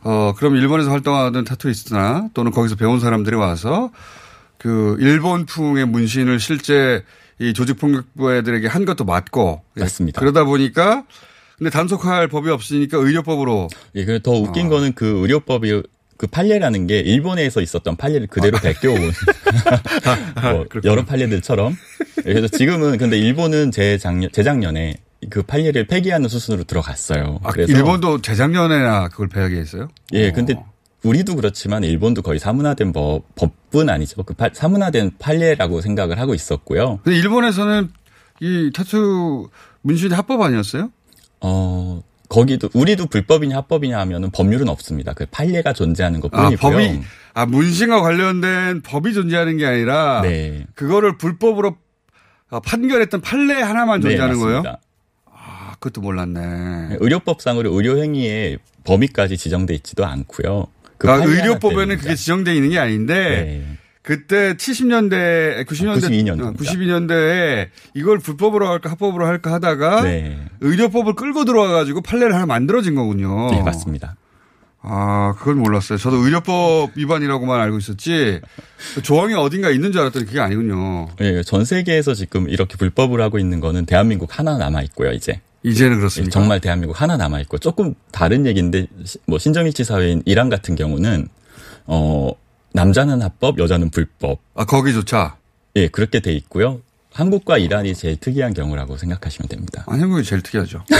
[0.02, 3.90] 어 그럼 일본에서 활동하던 타투이스트나 또는 거기서 배운 사람들이 와서
[4.58, 7.02] 그 일본풍의 문신을 실제
[7.40, 9.80] 이 조직폭력배들에게 한 것도 맞고 예.
[9.80, 10.20] 맞습니다.
[10.20, 11.04] 그러다 보니까
[11.58, 14.34] 근데 단속할 법이 없으니까 의료법으로 예, 그더 어.
[14.40, 15.82] 웃긴 거는 그 의료법이
[16.16, 19.00] 그 판례라는 게 일본에서 있었던 판례를 그대로 베껴온
[20.42, 21.76] 뭐 여러 판례들처럼
[22.26, 24.94] 예, 그래서 지금은 근데 일본은 재작년 재작년에
[25.30, 27.40] 그 판례를 폐기하는 수순으로 들어갔어요.
[27.42, 29.88] 아, 그래서 일본도 재작년에나 그걸 배하게 했어요.
[30.12, 30.54] 예, 근데
[31.02, 34.22] 우리도 그렇지만 일본도 거의 사문화된 법, 법은 아니죠.
[34.22, 37.00] 그 파- 사문화된 판례라고 생각을 하고 있었고요.
[37.04, 37.90] 근데 일본에서는
[38.40, 39.48] 이 타투
[39.82, 40.90] 문신이 합법 아니었어요?
[41.46, 45.12] 어, 거기도 우리도 불법이냐 합법이냐 하면은 법률은 없습니다.
[45.12, 46.56] 그 판례가 존재하는 아, 것뿐이고요.
[46.56, 47.00] 법이
[47.34, 50.64] 아 문신과 관련된 법이 존재하는 게 아니라 네.
[50.74, 51.76] 그거를 불법으로
[52.48, 54.62] 아, 판결했던 판례 하나만 네, 존재하는 거예요?
[54.62, 54.80] 맞습니다.
[55.26, 56.96] 아, 그것도 몰랐네.
[57.00, 60.68] 의료법상으로 의료행위의 범위까지 지정돼 있지도 않고요.
[60.96, 61.98] 그 아, 하나 의료법에는.
[61.98, 63.78] 그게 지정되어 있는 게 아닌데 네.
[64.04, 66.56] 그때 70년대, 90년대, 92년도입니다.
[66.58, 70.38] 92년대에 이걸 불법으로 할까 합법으로 할까 하다가 네.
[70.60, 73.50] 의료법을 끌고 들어와가지고 판례를 하나 만들어진 거군요.
[73.50, 74.16] 네, 맞습니다.
[74.82, 75.96] 아, 그걸 몰랐어요.
[75.96, 78.42] 저도 의료법 위반이라고만 알고 있었지
[79.02, 81.08] 조항이 어딘가 있는 줄 알았더니 그게 아니군요.
[81.22, 85.40] 예, 전 세계에서 지금 이렇게 불법으로 하고 있는 거는 대한민국 하나 남아 있고요, 이제.
[85.62, 86.30] 이제는 예, 그렇습니까?
[86.30, 91.26] 정말 대한민국 하나 남아 있고 조금 다른 얘기인데 시- 뭐 신정일치 사회인 이란 같은 경우는
[91.86, 92.32] 어
[92.78, 94.40] 남자는 합법, 여자는 불법.
[94.54, 95.36] 아, 거기조차.
[95.76, 96.80] 예, 그렇게 돼 있고요.
[97.12, 99.84] 한국과 이란이 제일 특이한 경우라고 생각하시면 됩니다.
[99.86, 100.84] 아, 한국이 제일 특이하죠.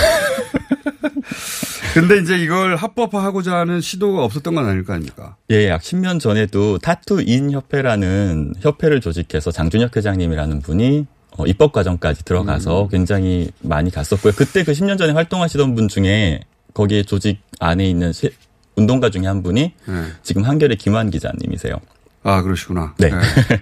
[1.94, 5.37] 근데 이제 이걸 합법화하고자 하는 시도가 없었던 건 아닐 거 아닙니까?
[5.50, 11.06] 예, 약 10년 전에도 타투인 협회라는 협회를 조직해서 장준혁 회장님이라는 분이
[11.37, 14.32] 어, 입법 과정까지 들어가서 굉장히 많이 갔었고요.
[14.37, 16.40] 그때 그 10년 전에 활동하시던 분 중에
[16.72, 18.30] 거기에 조직 안에 있는 시-
[18.76, 20.04] 운동가 중에 한 분이 네.
[20.22, 21.76] 지금 한겨레 김환 기자님이세요.
[22.22, 22.94] 아, 그러시구나.
[22.98, 23.10] 네.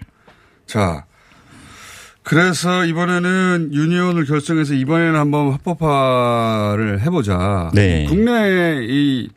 [0.66, 1.04] 자.
[2.22, 7.70] 그래서 이번에는 유니온을 결성해서 이번에는 한번 합법화를 해보자.
[7.74, 8.06] 네.
[8.06, 9.28] 국내에 이,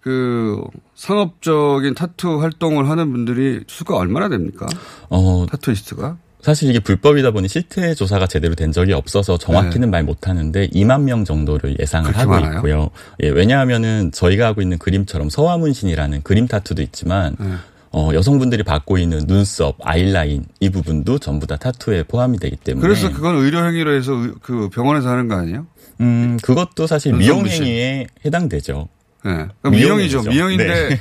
[0.00, 0.62] 그,
[0.94, 4.66] 상업적인 타투 활동을 하는 분들이 수가 얼마나 됩니까?
[5.08, 6.18] 어, 타투이스트가?
[6.42, 11.24] 사실 이게 불법이다 보니 실태 조사가 제대로 된 적이 없어서 정확히는 말 못하는데 2만 명
[11.24, 12.56] 정도를 예상을 하고 많아요?
[12.56, 12.90] 있고요.
[13.22, 17.52] 예, 왜냐하면은 저희가 하고 있는 그림처럼 서화문신이라는 그림 타투도 있지만 네.
[17.92, 23.12] 어, 여성분들이 받고 있는 눈썹, 아이라인 이 부분도 전부 다 타투에 포함이 되기 때문에 그래서
[23.12, 25.66] 그건 의료 행위로 해서 의- 그 병원에서 하는 거 아니에요?
[26.00, 28.88] 음, 그것도 사실 눈썹 미용 행위에 해당되죠.
[29.24, 29.30] 네.
[29.60, 30.22] 그러니까 미용이죠.
[30.22, 31.00] 미용인데 네.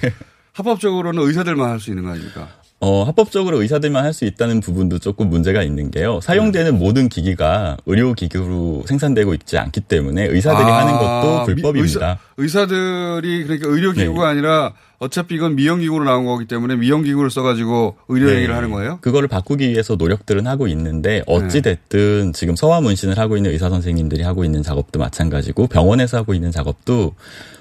[0.54, 2.50] 합법적으로는 의사들만 할 수 있는 거 아닙니까?
[2.82, 6.20] 어, 합법적으로 의사들만 할 수 있다는 부분도 조금 문제가 있는 게요.
[6.24, 6.80] 사용되는 음.
[6.80, 12.20] 모든 기기가 의료기기로 생산되고 있지 않기 때문에 의사들이 아, 하는 것도 미- 불법입니다.
[12.38, 14.32] 의사, 들이 그러니까 의료기구가 네.
[14.32, 18.54] 아니라 어차피 이건 미용기구로 나온 거기 때문에 미용기구를 써가지고 의료행위를 네.
[18.54, 18.98] 하는 거예요?
[19.02, 21.76] 그거를 바꾸기 위해서 노력들은 하고 있는데 어찌 네.
[21.76, 26.52] 됐든 지금 서화 문신을 하고 있는 의사 선생님들이 하고 있는 작업도 마찬가지고 병원에서 하고 있는
[26.52, 27.14] 작업도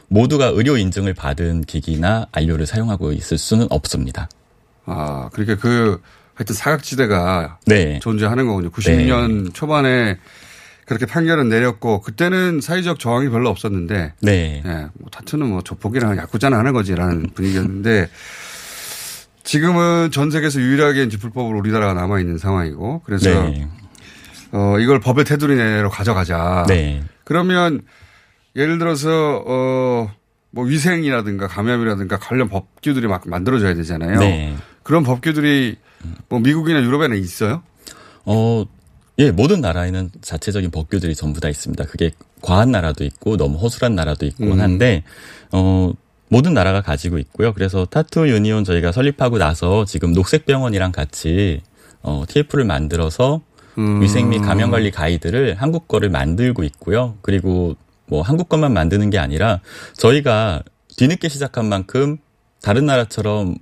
[0.09, 4.29] 모두가 의료 인증을 받은 기기나 안료를 사용하고 있을 수는 없습니다.
[4.89, 6.01] 아, 그러니까 그
[6.35, 7.99] 하여튼 사각지대가 네.
[8.01, 8.71] 존재하는 거군요.
[8.71, 10.19] 90년 초반에
[10.87, 14.63] 그렇게 판결은 내렸고 그때는 사회적 저항이 별로 없었는데 네.
[14.65, 18.09] 예, 뭐 타투는 뭐 조폭이랑 야구자나 하는 거지라는 분위기였는데
[19.45, 23.69] 지금은 전 세계에서 유일하게 이제 불법으로 우리나라가 남아 있는 상황이고 그래서 네.
[24.53, 26.65] 어 이걸 법의 테두리 내로 가져가자.
[26.69, 27.03] 네.
[27.25, 27.83] 그러면
[28.57, 30.11] 예를 들어서 어
[30.51, 34.19] 뭐 위생이라든가 감염이라든가 관련 법규들이 막 만들어져야 되잖아요.
[34.21, 34.57] 네.
[34.83, 35.77] 그런 법규들이
[36.29, 37.63] 뭐 미국이나 유럽에는 있어요?
[38.25, 38.65] 어,
[39.19, 41.85] 예, 모든 나라에는 자체적인 법규들이 전부 다 있습니다.
[41.87, 44.61] 그게 과한 나라도 있고 너무 허술한 나라도 있고 음.
[44.61, 45.03] 한데,
[45.51, 45.93] 어,
[46.29, 47.53] 모든 나라가 가지고 있고요.
[47.53, 51.63] 그래서 타투 유니온 저희가 설립하고 나서 지금 녹색 병원이랑 같이
[52.03, 53.41] 어, TF를 만들어서
[53.79, 54.01] 음.
[54.03, 57.17] 위생 및 감염 관리 가이드를 한국 거를 만들고 있고요.
[57.23, 57.77] 그리고
[58.09, 59.61] 뭐 한국 것만 만드는 게 아니라
[59.95, 60.63] 저희가
[60.97, 62.19] 뒤늦게 시작한 만큼
[62.63, 63.57] 다른 나라처럼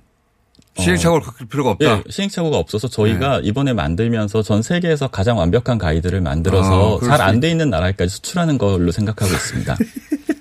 [0.77, 1.85] 어, 시행착오를 겪을 필요가 없다.
[1.85, 7.35] 예, 시행착오가 없어서 저희가 이번에 만들면서 전 세계에서 가장 완벽한 가이드를 만들어서 아, 그럴 잘수안
[7.37, 9.75] 있- 돼 있는 나라까지 수출하는 걸로 생각하고 있습니다.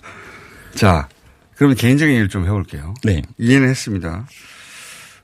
[0.74, 1.08] 자,
[1.54, 2.94] 그러면 개인적인 얘기를 좀 해볼게요.
[3.02, 3.22] 네.
[3.38, 4.26] 이해는 했습니다.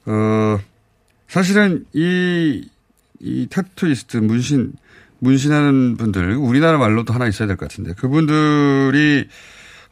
[0.06, 0.58] 어,
[1.28, 2.66] 사실은 이,
[3.20, 4.72] 이 타투이스트, 문신,
[5.26, 9.28] 문신하는 분들, 우리나라 말로도 하나 있어야 될 것 같은데, 그분들이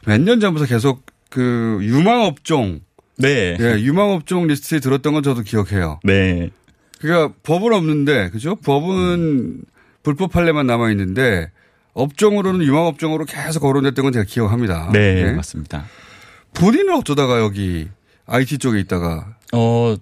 [0.05, 2.81] 몇 년 전부터 계속 그 유망업종,
[3.17, 3.55] 네.
[3.59, 5.99] 예, 유망업종 리스트에 들었던 건 저도 기억해요.
[6.03, 6.49] 네.
[6.99, 8.55] 그러니까 법은 없는데, 그죠?
[8.57, 9.61] 법은
[10.03, 11.49] 불법 판례만 남아 있는데,
[11.93, 14.89] 업종으로는 유망업종으로 계속 거론됐던 건 제가 기억합니다.
[14.91, 15.31] 네, 예.
[15.31, 15.85] 맞습니다.
[16.53, 17.87] 본인은 어쩌다가 여기
[18.25, 19.95] IT 쪽에 있다가 어,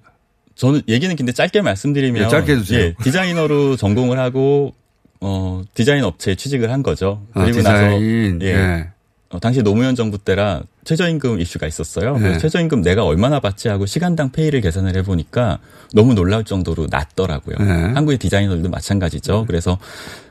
[0.55, 2.79] 저는 얘기는 근데 짧게 말씀드리면 네, 짧게 해주세요.
[2.79, 4.73] 예, 디자이너로 전공을 하고
[5.21, 7.21] 어, 디자인 업체에 취직을 한 거죠.
[7.33, 8.39] 아, 그리고 디자인.
[8.39, 8.53] 나서 예.
[8.53, 8.87] 예.
[9.31, 12.17] 어, 당시 노무현 정부 때라 최저임금 이슈가 있었어요.
[12.17, 12.37] 네.
[12.39, 15.59] 최저임금 내가 얼마나 받지 하고 시간당 페이를 계산을 해보니까
[15.93, 17.57] 너무 놀라울 정도로 낮더라고요.
[17.59, 17.65] 네.
[17.93, 19.45] 한국의 디자이너들도 마찬가지죠.
[19.45, 19.77] 그래서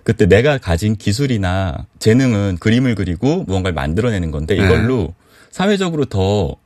[0.03, 4.65] 그때 내가 가진 기술이나 재능은 그림을 그리고 무언가를 만들어내는 건데 네.
[4.65, 5.15] 이걸로
[5.53, 6.57] 사회적으로 더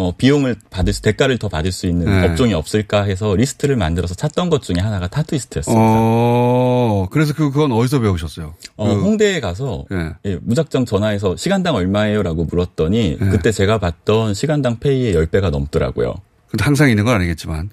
[0.00, 2.28] 어, 비용을 받을 수, 대가를 더 받을 수 있는 네.
[2.28, 5.82] 업종이 없을까 해서 리스트를 만들어서 찾던 것 중에 하나가 타투이스트였습니다.
[5.84, 8.54] 어, 그래서 그- 그건 어디서 배우셨어요?
[8.76, 10.10] 어, 그- 홍대에 가서 예.
[10.24, 13.28] 예, 무작정 전화해서 시간당 얼마예요 라고 물었더니 네.
[13.30, 16.14] 그때 제가 받던 시간당 pay의 10배가 넘더라고요.
[16.48, 17.70] 근데 항상 있는 건 아니겠지만.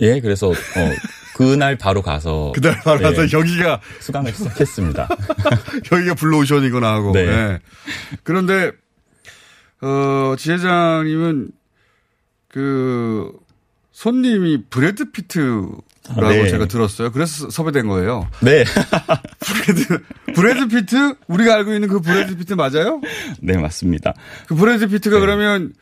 [0.00, 0.54] 예, 그래서 어,
[1.36, 5.08] 그날 바로 가서 그날 바로 가서 예, 여기가, 수강을 시작했습니다.
[5.92, 7.12] 여기가 블루오션이거나 하고.
[7.12, 7.20] 네.
[7.26, 7.58] 예.
[8.22, 8.72] 그런데,
[9.82, 11.50] 어, 지회장님은
[12.48, 13.32] 그
[13.92, 15.82] 손님이 브래드 피트라고
[16.16, 16.48] 아, 네.
[16.48, 17.12] 제가 들었어요.
[17.12, 18.28] 그래서 섭외된 거예요.
[18.40, 18.64] 네.
[19.40, 20.02] 브래드,
[20.34, 21.14] 브래드 피트?
[21.28, 23.00] 우리가 알고 있는 그 브래드 피트 맞아요?
[23.40, 24.14] 네, 맞습니다.
[24.46, 25.20] 그 브래드 피트가 네.
[25.20, 25.72] 그러면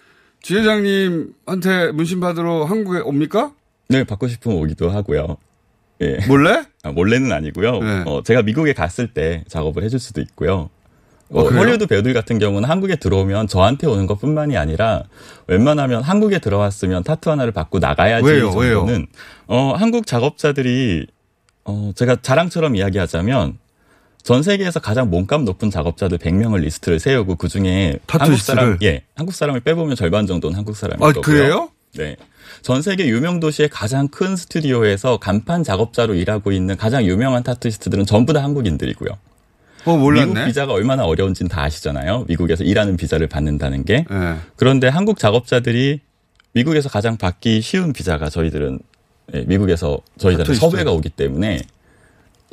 [0.42, 3.52] 지회장님한테 문신 받으러 한국에 옵니까?
[3.88, 5.37] 네, 받고 싶으면 오기도 하고요.
[6.00, 6.18] 예.
[6.26, 6.64] 몰래?
[6.82, 7.80] 아, 몰래는 아니고요.
[7.80, 8.02] 네.
[8.06, 10.70] 어, 제가 미국에 갔을 때 작업을 해줄 수도 있고요.
[11.30, 11.48] 어, 어?
[11.48, 15.04] 헐리우드 배우들 같은 경우는 한국에 들어오면 저한테 오는 것 뿐만이 아니라
[15.46, 18.50] 웬만하면 한국에 들어왔으면 타투 하나를 받고 나가야지 왜요?
[18.52, 18.74] 왜요?
[18.78, 19.06] 정도는
[19.46, 21.06] 어, 한국 작업자들이
[21.64, 23.58] 어, 제가 자랑처럼 이야기하자면
[24.22, 28.38] 전 세계에서 가장 몸값 높은 작업자들 100명을 리스트를 세우고 그 중에 한국?
[28.38, 31.22] 사람 예 한국 사람을 빼보면 절반 정도는 한국 사람일 아, 거고요.
[31.22, 31.70] 그래요?
[31.96, 32.16] 네.
[32.62, 38.32] 전 세계 유명 도시의 가장 큰 스튜디오에서 간판 작업자로 일하고 있는 가장 유명한 타투이스트들은 전부
[38.32, 39.10] 다 한국인들이고요.
[39.84, 40.46] 어, 미국 몰랐네.
[40.46, 42.24] 비자가 얼마나 어려운지는 다 아시잖아요.
[42.28, 44.04] 미국에서 일하는 비자를 받는다는 게.
[44.10, 44.36] 네.
[44.56, 46.00] 그런데 한국 작업자들이
[46.52, 48.78] 미국에서 가장 받기 쉬운 비자가 저희들은
[49.34, 50.54] 예, 미국에서 저희들은.
[50.54, 51.60] 섭외가 오기 때문에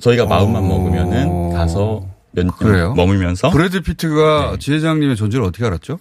[0.01, 2.93] 저희가 마음만 먹으면은 가서 몇년 그래요?
[2.95, 4.59] 머물면서 브래드 피트가 네.
[4.59, 5.99] 지회장님의 존재를 어떻게 알았죠?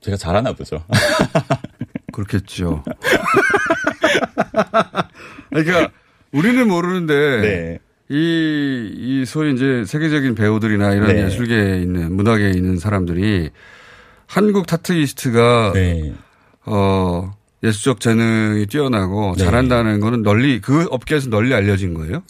[0.00, 0.84] 제가 잘하나 보죠.
[2.12, 2.84] 그렇겠죠.
[5.50, 5.90] 그러니까
[6.32, 7.78] 우리는 모르는데 네.
[8.10, 11.24] 이, 이 소위 이제 세계적인 배우들이나 이런 네.
[11.26, 13.50] 예술계에 있는 문학계에 있는 사람들이
[14.26, 16.14] 한국 타투이스트가 네.
[16.64, 19.44] 어 예술적 재능이 뛰어나고 네.
[19.44, 22.22] 잘한다는 거는 널리 그 업계에서 널리 알려진 거예요?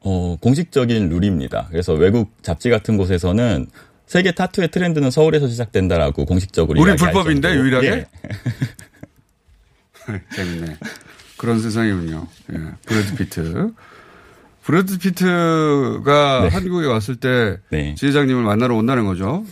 [0.00, 1.68] 어, 공식적인 룰입니다.
[1.70, 3.66] 그래서 외국 잡지 같은 곳에서는
[4.06, 7.64] 세계 타투의 트렌드는 서울에서 시작된다라고 공식적으로 우리 불법인데, 정도로.
[7.64, 7.86] 유일하게?
[7.88, 8.06] 예.
[10.36, 10.76] 재밌네.
[11.38, 12.26] 그런 세상이군요.
[12.52, 12.58] 예.
[12.84, 13.72] 브래드 피트.
[14.64, 16.48] 브래드 피트가 네.
[16.48, 17.94] 한국에 왔을 때 네.
[17.96, 19.44] 지회장님을 만나러 온다는 거죠.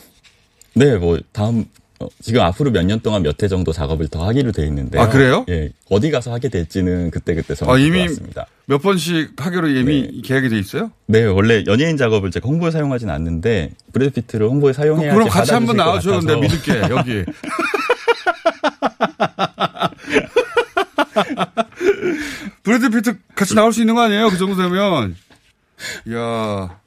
[0.74, 1.66] 네, 뭐 다음
[2.00, 5.08] 어, 지금 앞으로 몇 년 동안 몇 회 정도 작업을 더 하기로 돼 있는데 아,
[5.10, 5.44] 그래요?
[5.50, 8.46] 예, 어디 가서 하게 될지는 그때 그때 정할 아, 것 이미 같습니다.
[8.64, 10.90] 몇 번씩 하기로 이미 계약이 돼 있어요?
[11.06, 15.76] 네, 원래 연예인 작업을 제가 홍보에 사용하진 않는데 브래드 피트를 홍보에 사용해야지 그럼 같이 한번
[15.76, 16.20] 나와줘요.
[16.20, 16.36] 근데.
[16.40, 17.24] 믿을게, 여기.
[22.62, 24.30] 브래드 피트 같이 나올 수 있는 거 아니에요?
[24.30, 25.16] 그 정도 되면.
[26.06, 26.80] 이야.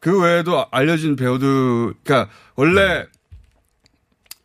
[0.00, 3.06] 그 외에도 알려진 배우들, 그러니까 원래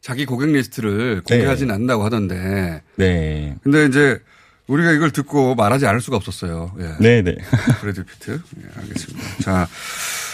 [0.02, 2.84] 자기 고객 리스트를 공개하진 않는다고 하던데.
[2.96, 3.56] 네.
[3.64, 4.22] 근데 이제
[4.68, 6.74] 우리가 이걸 듣고 말하지 않을 수가 없었어요.
[6.80, 6.96] 예.
[7.00, 7.36] 네, 네.
[7.82, 8.32] 브래드 피트.
[8.32, 9.24] 예, 알겠습니다.
[9.42, 9.68] 자,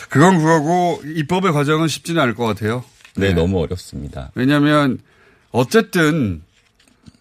[0.09, 2.83] 그건 그거고 입법의 과정은 쉽지는 않을 것 같아요.
[3.15, 3.33] 네, 네.
[3.33, 4.31] 너무 어렵습니다.
[4.35, 4.99] 왜냐하면
[5.51, 6.43] 어쨌든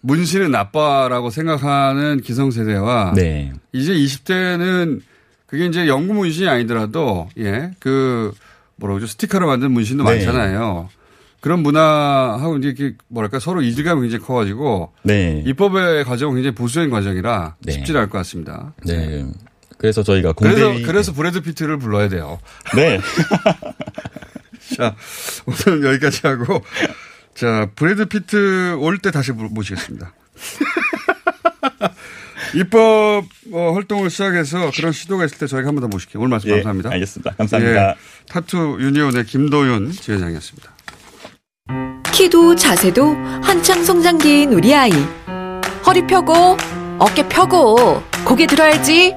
[0.01, 3.53] 문신은 나빠라고 생각하는 기성세대와 네.
[3.71, 5.01] 이제 20대는
[5.45, 8.33] 그게 이제 영구 문신이 아니더라도 예, 그
[8.75, 10.15] 뭐라고 그러죠 스티커로 만든 문신도 네.
[10.15, 10.89] 많잖아요.
[11.39, 15.43] 그런 문화하고 이제 이렇게 뭐랄까 서로 이질감이 굉장히 커가지고 네.
[15.45, 17.71] 입법의 과정은 굉장히 보수적인 과정이라 네.
[17.73, 18.73] 쉽지 않을 것 같습니다.
[18.85, 19.25] 네.
[19.77, 22.39] 그래서 저희가 공대 그래서 그래서 브래드 피트를 불러야 돼요.
[22.75, 22.99] 네.
[24.77, 24.95] 자,
[25.45, 26.61] 오늘은 여기까지 하고,
[27.35, 30.13] 자, 브래드 피트 올 때 다시 모- 모시겠습니다.
[32.55, 36.21] 입법 어, 활동을 시작해서 그런 시도가 있을 때 저희가 한 번 더 모실게요.
[36.21, 36.91] 오늘 말씀 예, 감사합니다.
[36.91, 37.31] 알겠습니다.
[37.35, 37.89] 감사합니다.
[37.89, 37.95] 예,
[38.29, 40.71] 타투 유니온의 김도윤 지회장이었습니다.
[42.11, 44.91] 키도 자세도 한창 성장기인 우리 아이.
[45.85, 46.57] 허리 펴고,
[46.99, 49.15] 어깨 펴고, 고개 들어야지.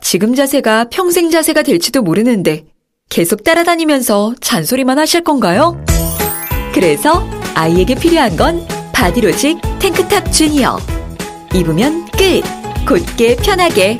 [0.00, 2.64] 지금 자세가 평생 자세가 될지도 모르는데
[3.10, 5.84] 계속 따라다니면서 잔소리만 하실 건가요?
[6.72, 10.78] 그래서 아이에게 필요한 건 바디로직 탱크탑 주니어.
[11.54, 12.42] 입으면 끝!
[12.86, 13.98] 곧게 편하게.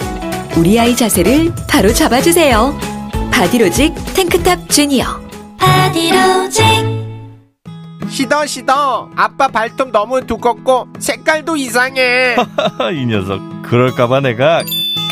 [0.57, 2.79] 우리 아이 자세를 바로 잡아주세요.
[3.31, 5.21] 바디로직 탱크탑 주니어.
[5.59, 6.65] 바디로직.
[8.09, 12.37] 시더 시더 아빠 발톱 너무 두껍고 색깔도 이상해
[12.95, 13.41] 이 녀석.
[13.63, 14.63] 그럴까봐 내가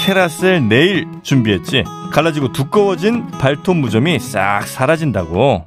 [0.04, 1.84] 캐라셀 네일 준비했지.
[2.12, 5.66] 갈라지고 두꺼워진 발톱 무좀이 싹 사라진다고.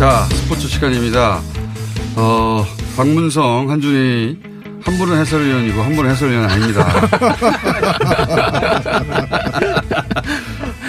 [0.00, 1.40] 자, 스포츠 시간입니다.
[2.16, 2.64] 어,
[2.96, 4.38] 박문성, 한준희,
[4.82, 6.88] 한 분은 해설위원이고 한 분은 해설위원 아닙니다.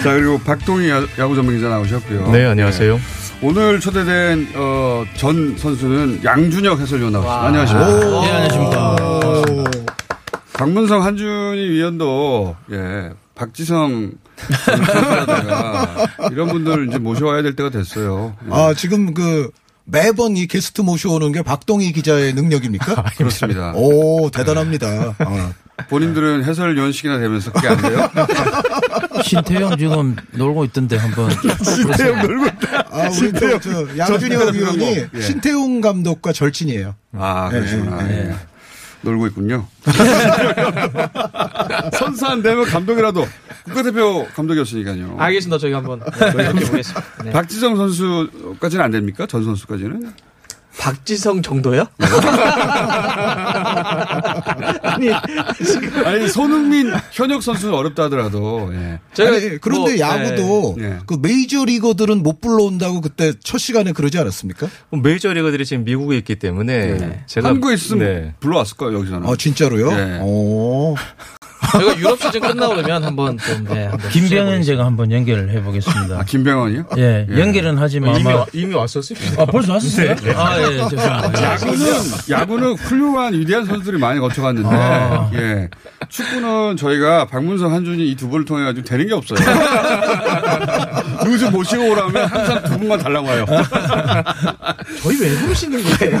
[0.02, 2.30] 자, 그리고 박동희 야- 야구 전문 기자 나오셨고요.
[2.32, 2.98] 네, 안녕하세요.
[3.42, 7.46] 오늘 초대된 어, 전 선수는 양준혁 해설위원 나오셨습니다.
[7.48, 7.86] 안녕하십니까.
[8.22, 8.96] 네, 안녕하십니까.
[10.54, 14.12] 박문성 한준희 위원도 예 박지성
[16.30, 18.36] 이런 분들 이제 모셔와야 될 때가 됐어요.
[18.46, 18.50] 예.
[18.50, 19.50] 아, 지금 그
[19.84, 23.04] 매번 이 게스트 모셔오는 게 박동희 기자의 능력입니까?
[23.16, 23.72] 그렇습니다.
[23.74, 25.14] 오, 대단합니다.
[25.18, 25.52] 아.
[25.88, 28.08] 본인들은 해설위원식이나 되면서 그게 안 돼요?
[29.24, 31.30] 신태영 지금 놀고 있던데 한번.
[31.64, 32.86] 신태용 놀고 있다.
[32.90, 35.20] 아, 우리 저, 저 양준혁 위원이 예.
[35.20, 36.94] 신태웅 감독과 절친이에요.
[37.14, 38.08] 아, 그러시구나.
[38.08, 38.30] 예, 예.
[38.30, 38.51] 예.
[39.02, 39.66] 놀고 있군요.
[41.92, 43.26] 선수 안 되면 감독이라도
[43.64, 45.16] 국가대표 감독이었으니까요.
[45.18, 45.58] 알겠습니다.
[45.58, 47.04] 저희가 한번 노력해 보겠습니다.
[47.24, 47.30] 네.
[47.32, 49.26] 박지성 선수까지는 안 됩니까?
[49.26, 50.12] 전 선수까지는?
[50.78, 51.86] 박지성 정도요?
[54.82, 55.10] 아니,
[56.04, 58.70] 아니 손흥민, 현역 선수는 어렵다 하더라도.
[58.74, 59.00] 예.
[59.24, 60.98] 아니, 그런데 뭐, 야구도 예.
[61.06, 64.68] 그 메이저 리거들은 못 불러온다고 그때 첫 시간에 그러지 않았습니까?
[65.02, 68.34] 메이저 리거들이 지금 미국에 있기 때문에 제가 한국에 있으면 네.
[68.40, 69.28] 불러왔을 거예요 여기서는.
[69.28, 69.90] 아 진짜로요?
[69.92, 70.18] 예.
[70.22, 70.96] 오.
[71.70, 76.18] 저희가 유럽 시즌 끝나고 그러면 한번 좀 네, 한번 김병현 제가 한번 연결을 해보겠습니다.
[76.18, 76.84] 아, 김병헌이요?
[76.98, 77.40] 예, 예.
[77.40, 79.42] 연결은 하지만 이미 아마 와- 이미 왔었습니다.
[79.42, 80.14] 아 벌써 왔어요?
[80.16, 80.32] 네.
[80.34, 81.52] 아 예, 죄송합니다.
[81.52, 81.92] 야구는
[82.30, 85.30] 야구는 훌륭한 위대한 선수들이 많이 거쳐갔는데 아.
[85.34, 85.68] 예
[86.08, 89.38] 축구는 저희가 박문성 한준이 이 두 분을 통해 가지고 되는 게 없어요.
[91.24, 93.44] 누구 좀 모시고 오라면 항상 두 분만 달라고 와요.
[95.02, 96.18] 저희 왜 부르시는 거예요?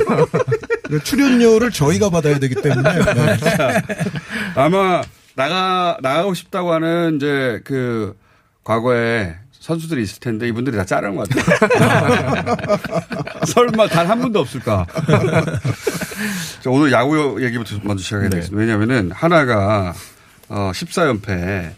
[0.84, 2.90] 그 출연료를 저희가 받아야 되기 때문에.
[2.92, 3.36] 네.
[4.54, 5.02] 아마
[5.34, 8.16] 나가 나가고 싶다고 하는 이제 그
[8.64, 12.56] 과거에 선수들이 있을 텐데 이분들이 다 자르는 것 같아요.
[13.46, 14.86] 설마 단 한 분도 없을까?
[16.62, 18.58] 자, 오늘 야구 얘기부터 먼저 시작해야 되겠습니다.
[18.60, 19.94] 왜냐하면은 하나가
[20.48, 21.28] 어 14연패.
[21.30, 21.72] 예.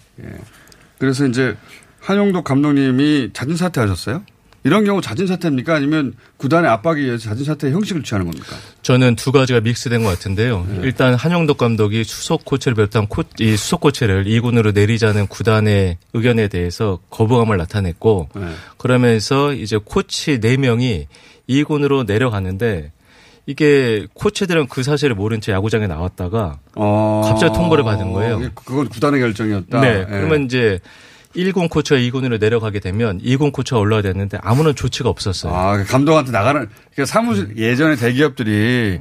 [0.98, 1.56] 그래서 이제
[2.00, 4.22] 한용덕 감독님이 자진 사퇴하셨어요?
[4.66, 5.74] 이런 경우 자진 사퇴입니까?
[5.74, 8.57] 아니면 구단의 압박에 의해서 자진 사퇴 형식을 취하는 겁니까?
[8.83, 10.66] 저는 두 가지가 믹스된 것 같은데요.
[10.83, 16.98] 일단 한영덕 감독이 수석 코치를 비롯한 코, 이 수석 코치를 2군으로 내리자는 구단의 의견에 대해서
[17.11, 18.31] 거부감을 나타냈고
[18.79, 21.07] 그러면서 이제 코치 4명이
[21.48, 22.90] 2군으로 내려가는데
[23.46, 28.37] 이게 코치들은 그 사실을 모른 채 야구장에 나왔다가 갑자기 통보를 받은 거예요.
[28.37, 29.81] 어, 그건 구단의 결정이었다.
[29.83, 29.88] 네.
[30.00, 30.07] 예.
[30.09, 30.81] 그러면 이제
[31.36, 35.54] 1군 코치가 2군으로 내려가게 되면 2군 코치가 올라야 되는데 아무런 조치가 없었어요.
[35.54, 39.00] 아, 그 감독한테 나가는, 그러니까 사무실, 예전에 대기업들이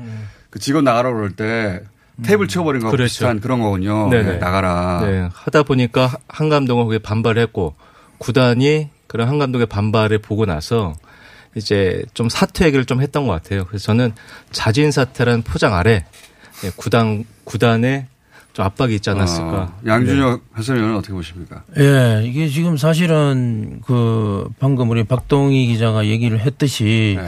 [0.50, 1.84] 그 직원 나가라고 그럴 때
[2.24, 3.10] 테이블 치워버린 거하고 그렇죠.
[3.10, 4.10] 비슷한 그런 거군요.
[4.10, 4.34] 네네.
[4.34, 5.02] 네, 나가라.
[5.04, 5.30] 네.
[5.34, 7.74] 하다 보니까 한 감독은 거기에 반발을 했고
[8.20, 10.94] 구단이 그런 한 감독의 반발을 보고 나서
[11.56, 13.66] 이제 좀 사퇴 얘기를 좀 했던 것 같아요.
[13.66, 14.14] 그래서 저는
[14.52, 16.06] 자진 사퇴라는 포장 아래
[16.62, 18.13] 네, 구단 구단에 좀
[18.62, 19.52] 압박이 있지 않았을까.
[19.62, 21.64] 어, 양준혁 해설위원은 어떻게 보십니까?
[21.78, 27.28] 예, 이게 지금 사실은 그 방금 우리 박동희 기자가 얘기를 했듯이 네.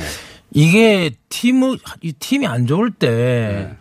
[0.52, 1.64] 이게 팀,
[2.02, 3.72] 이 팀이 안 좋을 때,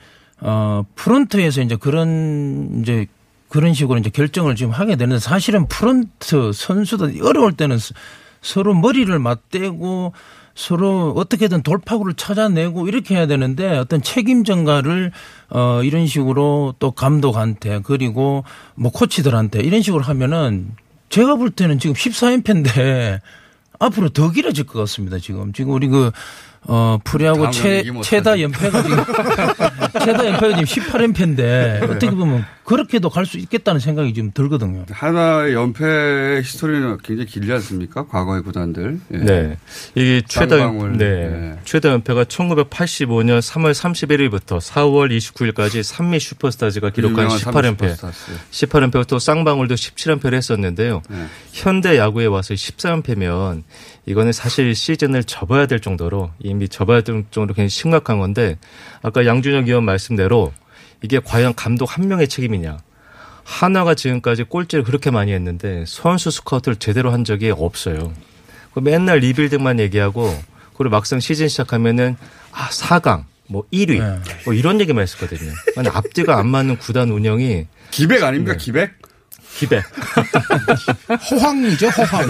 [0.40, 3.06] 어, 프런트에서 이제 그런 이제
[3.48, 7.94] 그런 식으로 이제 결정을 지금 하게 되는데 사실은 프런트 선수들 어려울 때는 서-
[8.42, 10.12] 서로 머리를 맞대고
[10.54, 15.10] 서로 어떻게든 돌파구를 찾아내고 이렇게 해야 되는데 어떤 책임 전가를
[15.50, 20.72] 어 이런 식으로 또 감독한테 그리고 뭐 코치들한테 이런 식으로 하면은
[21.08, 23.20] 제가 볼 때는 지금 14연패인데
[23.80, 25.18] 앞으로 더 길어질 것 같습니다.
[25.18, 26.12] 지금 지금 우리 그
[26.66, 27.82] 어, 프리하고 최.
[28.02, 28.96] 최다 연패가 지금,
[30.04, 34.84] 최다 연패가 지금 18연패인데, 어떻게 보면 그렇게도 갈 수 있겠다는 생각이 지금 들거든요.
[34.90, 38.06] 하나의 연패 히스토리는 굉장히 길지 않습니까?
[38.06, 39.00] 과거의 구단들.
[39.12, 39.16] 예.
[39.18, 39.56] 네.
[39.94, 40.96] 이게 최다 쌍방울.
[40.98, 41.58] 네.
[41.64, 47.94] 최다 연패가 1985년 3월 31일부터 4월 29일까지 삼미 슈퍼스타즈가 기록한 유명한 18연패.
[47.96, 48.32] 슈퍼스타즈.
[48.50, 51.02] 18연패부터 쌍방울도 17연패를 했었는데요.
[51.08, 51.26] 네.
[51.52, 53.62] 현대 야구에 와서 14연패면
[54.06, 58.58] 이거는 사실 시즌을 접어야 될 정도로 이미 접어야 될 정도로 굉장히 심각한 건데
[59.02, 60.52] 아까 양준혁 의원 말씀대로
[61.02, 62.78] 이게 과연 감독 한 명의 책임이냐.
[63.44, 68.12] 하나가 지금까지 꼴찌를 그렇게 많이 했는데 선수 스카우트를 제대로 한 적이 없어요.
[68.72, 70.34] 그 맨날 리빌딩만 얘기하고
[70.76, 72.16] 그리고 막상 시즌 시작하면은
[72.52, 74.00] 아 4강 뭐 1위
[74.44, 75.52] 뭐 이런 얘기만 했었거든요.
[75.76, 78.56] 아니 앞뒤가 안 맞는 구단 운영이 기백 아닙니까?
[78.56, 79.03] 기백?
[79.56, 79.80] 기대.
[81.30, 82.28] 허황이죠, 허황.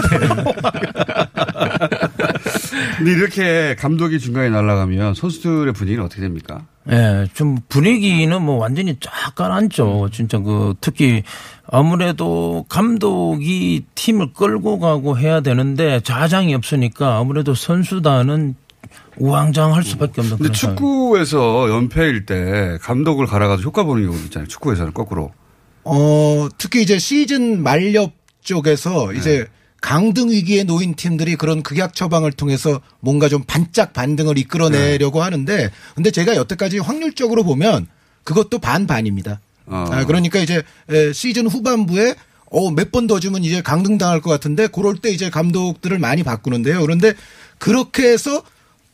[2.97, 6.61] 근데 이렇게 감독이 중간에 날아가면 선수들의 분위기는 어떻게 됩니까?
[6.91, 10.09] 예, 좀 분위기는 뭐 완전히 쫙 가라앉죠.
[10.11, 11.23] 진짜 그 특히
[11.67, 18.55] 아무래도 감독이 팀을 끌고 가고 해야 되는데 좌장이 없으니까 아무래도 선수단은
[19.17, 20.51] 우왕좌왕할 수밖에 없는 근데.
[20.51, 24.47] 축구에서 연패일 때 감독을 갈아가지고 효과 보는 경우도 있잖아요.
[24.47, 25.31] 축구에서는 거꾸로.
[25.85, 28.11] 어, 특히 이제 시즌 말렵
[28.43, 29.19] 쪽에서 네.
[29.19, 29.47] 이제
[29.81, 35.23] 강등 위기에 놓인 팀들이 그런 극약 처방을 통해서 뭔가 좀 반짝 반등을 이끌어내려고 네.
[35.23, 37.87] 하는데 근데 제가 여태까지 확률적으로 보면
[38.23, 39.39] 그것도 반반입니다.
[39.67, 39.85] 어.
[39.91, 42.15] 아, 그러니까 이제 에, 시즌 후반부에
[42.51, 46.23] 어, 몇 번 더 주면 이제 강등 당할 것 같은데 그럴 때 이제 감독들을 많이
[46.23, 46.81] 바꾸는데요.
[46.81, 47.13] 그런데
[47.59, 48.41] 그렇게 해서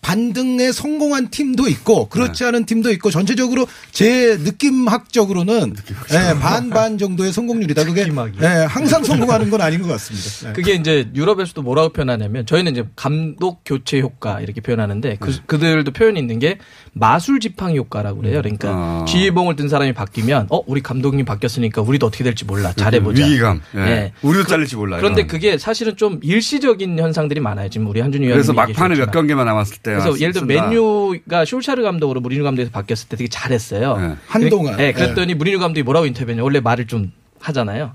[0.01, 5.75] 반등에 성공한 팀도 있고 그렇지 않은 팀도 있고 전체적으로 제 느낌학적으로는
[6.11, 7.85] 예, 반반 정도의 성공률이다.
[7.85, 8.01] 그게
[8.41, 10.49] 예, 항상 성공하는 건 아닌 것 같습니다.
[10.49, 10.53] 예.
[10.53, 16.19] 그게 이제 유럽에서도 뭐라고 표현하냐면 저희는 이제 감독 교체 효과 이렇게 표현하는데 그, 그들도 표현이
[16.19, 16.57] 있는 게
[16.93, 18.41] 마술 지팡이 효과라고 그래요.
[18.41, 19.05] 그러니까 아.
[19.07, 23.25] 지휘봉을 든 사람이 바뀌면 어 우리 감독님 바뀌었으니까 우리도 어떻게 될지 몰라 잘해보자.
[23.25, 23.61] 위기감.
[23.75, 23.79] 예.
[23.79, 24.13] 예.
[24.21, 24.99] 우리도 잘릴지 몰라요.
[25.01, 27.69] 그런데 그게 사실은 좀 일시적인 현상들이 많아요.
[27.69, 29.91] 지금 우리 한준희 위원님 그래서 막판에 몇 경기만 남았을 때.
[29.91, 30.45] 그래서 예를 들어.
[30.45, 34.17] 맨유가 숄샤르 감독으로 무리뉴 감독에서 바뀌었을 때 되게 잘했어요.
[34.27, 34.75] 한동안.
[34.77, 36.43] 네, 그랬더니 무리뉴 감독이 뭐라고 인터뷰했냐.
[36.43, 37.93] 원래 말을 좀 하잖아요.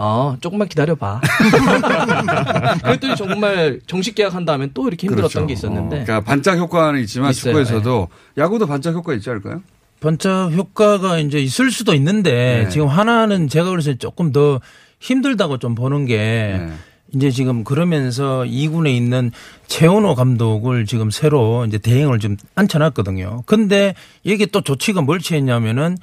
[0.00, 1.20] 어, 조금만 기다려봐.
[2.84, 5.46] 그랬더니 정말 정식 계약한 다음에 또 이렇게 힘들었던 그렇죠.
[5.48, 6.00] 게 있었는데.
[6.00, 7.52] 어, 그러니까 반짝 효과는 있지만 있어요.
[7.52, 9.60] 축구에서도 야구도 반짝 효과 있지 않을까요?
[9.98, 12.68] 번쩍 효과가 이제 있을 수도 있는데 네.
[12.68, 14.60] 지금 하나는 제가 그래서 조금 더
[15.00, 16.72] 힘들다고 좀 보는 게 네.
[17.12, 19.32] 이제 지금 그러면서 2군에 있는
[19.66, 23.42] 최원호 감독을 지금 새로 이제 대행을 좀 앉혀놨거든요.
[23.46, 25.96] 근데 이게 또 조치가 뭘 취했냐면은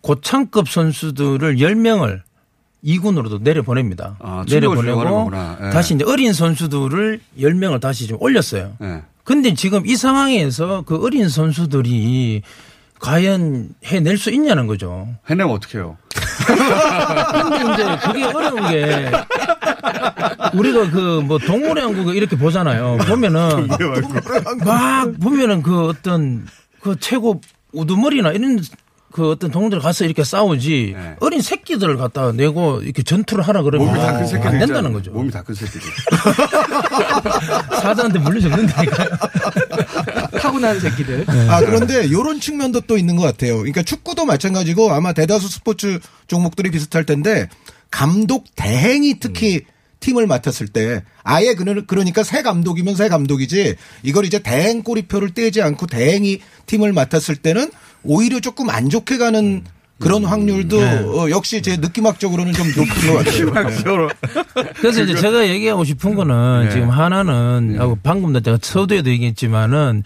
[0.00, 2.22] 고창급 선수들을 10명을
[2.84, 4.16] 2군으로도 내려보냅니다.
[4.20, 5.30] 아, 내려보내고.
[5.62, 5.70] 예.
[5.70, 8.72] 다시 이제 어린 선수들을 10명을 다시 좀 올렸어요.
[8.82, 9.02] 예.
[9.24, 12.42] 근데 지금 이 상황에서 그 어린 선수들이
[13.00, 15.08] 과연 해낼 수 있냐는 거죠.
[15.28, 15.96] 해내면 어떡해요?
[16.46, 19.10] 근데 이제 그게 어려운 게
[20.54, 22.98] 우리가 그 뭐 동물의 왕국 이렇게 보잖아요.
[23.08, 23.68] 보면은
[24.64, 26.46] 막 보면은 그 어떤
[26.80, 27.40] 그 최고
[27.72, 28.60] 우두머리나 이런
[29.14, 34.00] 그 어떤 동물들 가서 이렇게 싸우지 어린 새끼들을 갖다 내고 이렇게 전투를 하라 그러면 몸이
[34.00, 34.58] 다 큰 새끼들 안.
[34.58, 35.12] 된다는 거죠.
[35.12, 35.80] 몸이 다 큰 새끼들.
[37.80, 39.08] 사자한테 물려 죽는다니까요.
[40.42, 41.24] 타고난 새끼들.
[41.48, 43.58] 아, 그런데 요런 측면도 또 있는 것 같아요.
[43.58, 47.48] 그러니까 축구도 마찬가지고 아마 대다수 스포츠 종목들이 비슷할 텐데
[47.92, 49.62] 감독 대행이 특히
[50.04, 55.62] 팀을 맡았을 때 아예 그는 그러니까 새 감독이면 새 감독이지 이걸 이제 대행 꼬리표를 떼지
[55.62, 57.70] 않고 대행이 팀을 맡았을 때는
[58.02, 59.64] 오히려 조금 안 좋게 가는
[59.98, 64.08] 그런 확률도 어, 역시 제 느낌학적으로는 좀 높은 것 같아요.
[64.76, 66.70] 그래서 이제 제가 얘기하고 싶은 거는 네.
[66.70, 70.02] 지금 하나는 하고 방금도 제가 서두에도 얘기했지만은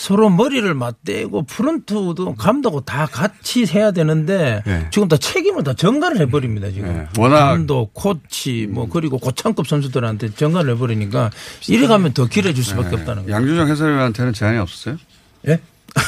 [0.00, 4.88] 서로 머리를 맞대고 프런트도 감독도 다 같이 해야 되는데 네.
[4.90, 10.72] 지금 다 책임을 다 전가를 해버립니다 지금 워낙- 감독, 코치 뭐 그리고 고창급 선수들한테 전가를
[10.74, 11.30] 해버리니까
[11.68, 13.36] 이래 가면 더 길어질 수밖에 없다는 거예요.
[13.36, 14.96] 양준영 해설위원한테는 제한이 없었어요?
[15.48, 15.60] 예?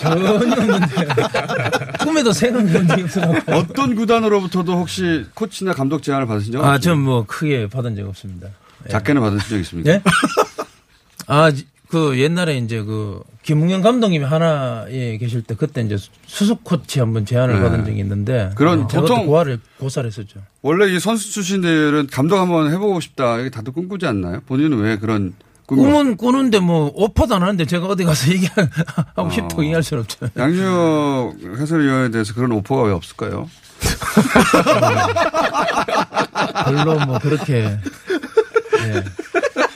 [0.00, 0.80] 전혀 없는데
[2.02, 3.20] 꿈에도 적이 없어.
[3.52, 6.80] 어떤 구단으로부터도 혹시 코치나 감독 제안을 받으신 적 아, 없어요?
[6.80, 8.48] 전뭐 크게 받은 적 없습니다.
[8.86, 8.90] 예.
[8.90, 9.92] 작게는 받으신 적 있습니까?
[9.92, 10.02] 예?
[11.28, 11.52] 아,
[11.88, 17.56] 그 옛날에 이제 그 김웅현 감독님이 하나에 계실 때 그때 이제 수석 코치 한번 제안을
[17.56, 17.60] 네.
[17.62, 20.40] 받은 적이 있는데 그런 제가 보통- 고사를 고사를 했었죠.
[20.62, 23.38] 원래 이 선수 출신들은 감독 한번 해보고 싶다.
[23.38, 24.40] 이게 다들 꿈꾸지 않나요?
[24.46, 25.34] 본인은 왜 그런
[25.66, 30.26] 꿈은 꾸는데 뭐 오퍼도 안 하는데 제가 어디 가서 얘기하고 싶다고 얘기할 수는 없죠.
[30.36, 33.48] 양준혁 해설위원에 대해서 그런 오퍼가 왜 없을까요?
[36.64, 37.78] 별로 뭐 그렇게
[38.84, 39.04] 예.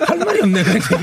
[0.06, 0.96] 할 말이 없네 그렇게.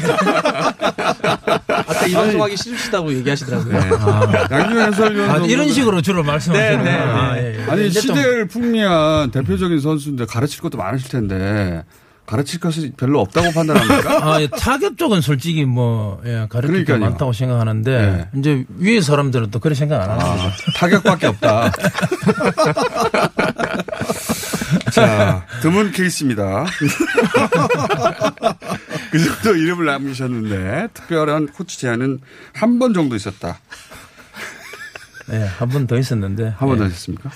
[1.67, 3.77] 아까 이 방송하기 싫으시다고 얘기하시더라고요.
[3.99, 6.97] 아, 양준혁 해설위원 아, 이런 식으로 주로 말씀하시는 네, 네.
[6.97, 7.63] 아, 예, 예.
[7.71, 11.83] 아니 시대를 풍미한 대표적인 선수인데 가르칠 것도 많으실 텐데
[12.27, 14.19] 가르칠 것이 별로 없다고 판단합니까?
[14.35, 16.99] 아, 예, 타격 쪽은 솔직히 뭐, 예, 가르칠 게 그러니까요.
[16.99, 20.49] 많다고 생각하는데, 이제 위에 사람들은 또 그렇게 생각 안 하는 아, 거죠.
[20.75, 21.71] 타격밖에 없다.
[24.91, 26.65] 자, 드문 케이스입니다.
[29.11, 32.19] 그 정도 이름을 남기셨는데, 특별한 코치 제안은
[32.53, 33.59] 한 번 정도 있었다.
[35.29, 36.53] 예, 한번 더 있었는데.
[36.57, 36.87] 한 번더 예.
[36.87, 37.29] 있었습니까?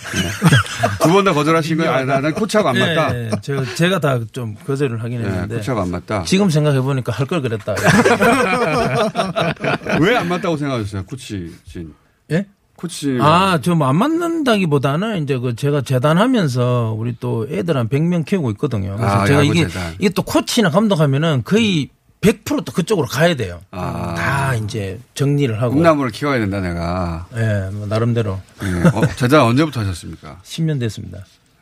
[1.02, 1.92] 두번 다 거절하신 거예요?
[1.92, 3.14] 아니, 난 코치하고 안 맞다.
[3.14, 5.56] 예, 예, 제가, 제가 다 좀 거절을 하긴 예, 했는데.
[5.58, 6.24] 코치하고 안 맞다.
[6.24, 7.76] 지금 생각해보니까 할 걸 그랬다.
[10.00, 11.94] 왜 안 맞다고 생각하셨어요, 코치 진?
[12.32, 12.46] 예?
[12.82, 13.18] 코치.
[13.22, 18.96] 아, 좀 안 맞는다기보다는 이제 그 제가 재단하면서 우리 또 애들 한 100명 키우고 있거든요.
[18.98, 19.94] 그래서 아, 제가 이게 재단.
[20.00, 21.90] 이게 또 코치나 감독하면은 거의
[22.22, 23.62] 100%또 그쪽으로 가야 돼요.
[23.72, 24.14] 아.
[24.16, 25.74] 다 이제 정리를 하고.
[25.76, 27.28] 꿈나무를 키워야 된다 내가.
[27.36, 28.40] 예, 뭐 나름대로.
[28.64, 28.88] 예.
[28.90, 30.40] 어, 재단 언제부터 하셨습니까?
[30.46, 31.20] 10년 됐습니다.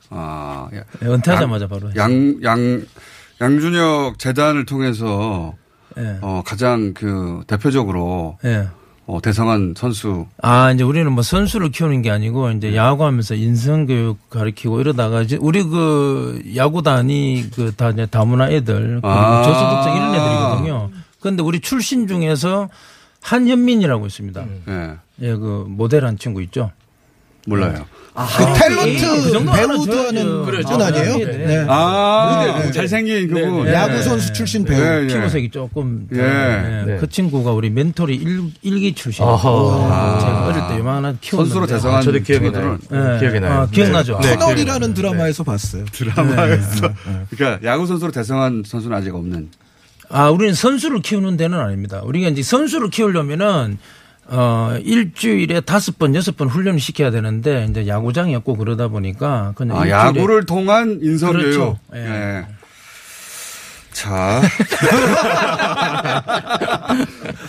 [0.09, 1.89] 아, 야- 예, 은퇴하자마자 바로.
[1.95, 2.83] 양, 양,
[3.41, 5.53] 양준혁 재단을 통해서
[5.97, 6.17] 예.
[6.21, 8.67] 어, 가장 그 대표적으로 예.
[9.11, 10.27] 어, 대성한 선수.
[10.39, 15.35] 아, 이제 우리는 뭐 선수를 키우는 게 아니고 이제 야구하면서 인성 교육 가르치고 이러다가 이제
[15.41, 19.41] 우리 그 야구단이 그 다 이제 다문화 애들 그리고 아.
[19.41, 20.89] 저소득층 이런 애들이거든요.
[21.21, 22.69] 그런데 우리 출신 중에서
[23.23, 24.45] 한현민이라고 있습니다.
[24.67, 24.95] 예.
[25.21, 26.71] 예, 그 모델 한 친구 있죠.
[27.47, 27.85] 몰라요.
[28.37, 30.07] 그 탤런트 그 배우도.
[30.07, 30.69] 하는 그렇죠.
[30.69, 31.17] 분 아니에요?
[31.17, 31.45] 네, 네.
[31.45, 31.65] 네.
[31.69, 32.71] 아, 네.
[32.71, 33.63] 잘생긴 그분.
[33.65, 33.77] 네, 네.
[33.77, 34.81] 야구 선수 출신 배우.
[34.81, 35.07] 예, 예.
[35.07, 36.19] 피부색이 조금 예.
[36.19, 36.97] 예, 네.
[36.99, 39.23] 그 친구가 우리 멘토리 일, 일기 출신.
[39.23, 40.17] 아하.
[40.19, 41.53] 제가 어릴 때 요만한 키웠는데.
[41.53, 42.77] 선수로 대성한 저도 기억이 나요.
[42.79, 43.19] 친구들은 예.
[43.19, 43.53] 기억이 나요.
[43.61, 44.19] 아, 기억나죠.
[44.21, 44.37] 네.
[44.37, 45.85] 터널이라는 드라마에서 봤어요.
[45.91, 46.89] 드라마에서.
[47.29, 49.49] 그러니까 야구 선수로 대성한 선수는 아직 없는.
[50.11, 52.01] 아, 우리는 선수를 키우는 데는 아닙니다.
[52.03, 53.77] 우리가 이제 선수를 키우려면은
[54.31, 59.77] 어, 일주일에 다섯 번, 여섯 번 훈련을 시켜야 되는데, 이제 야구장이 없고 그러다 보니까, 그냥.
[59.77, 61.41] 아, 야구를 통한 인성교육.
[61.41, 61.79] 그렇죠.
[61.95, 61.99] 예.
[61.99, 62.45] 예.
[63.91, 64.41] 자.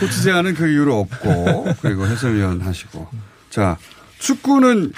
[0.01, 3.07] 코치 제안은 그 이후로 없고, 그리고 해설위원 하시고.
[3.51, 3.76] 자,
[4.18, 4.93] 축구는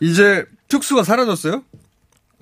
[0.00, 1.62] 이제 특수가 사라졌어요?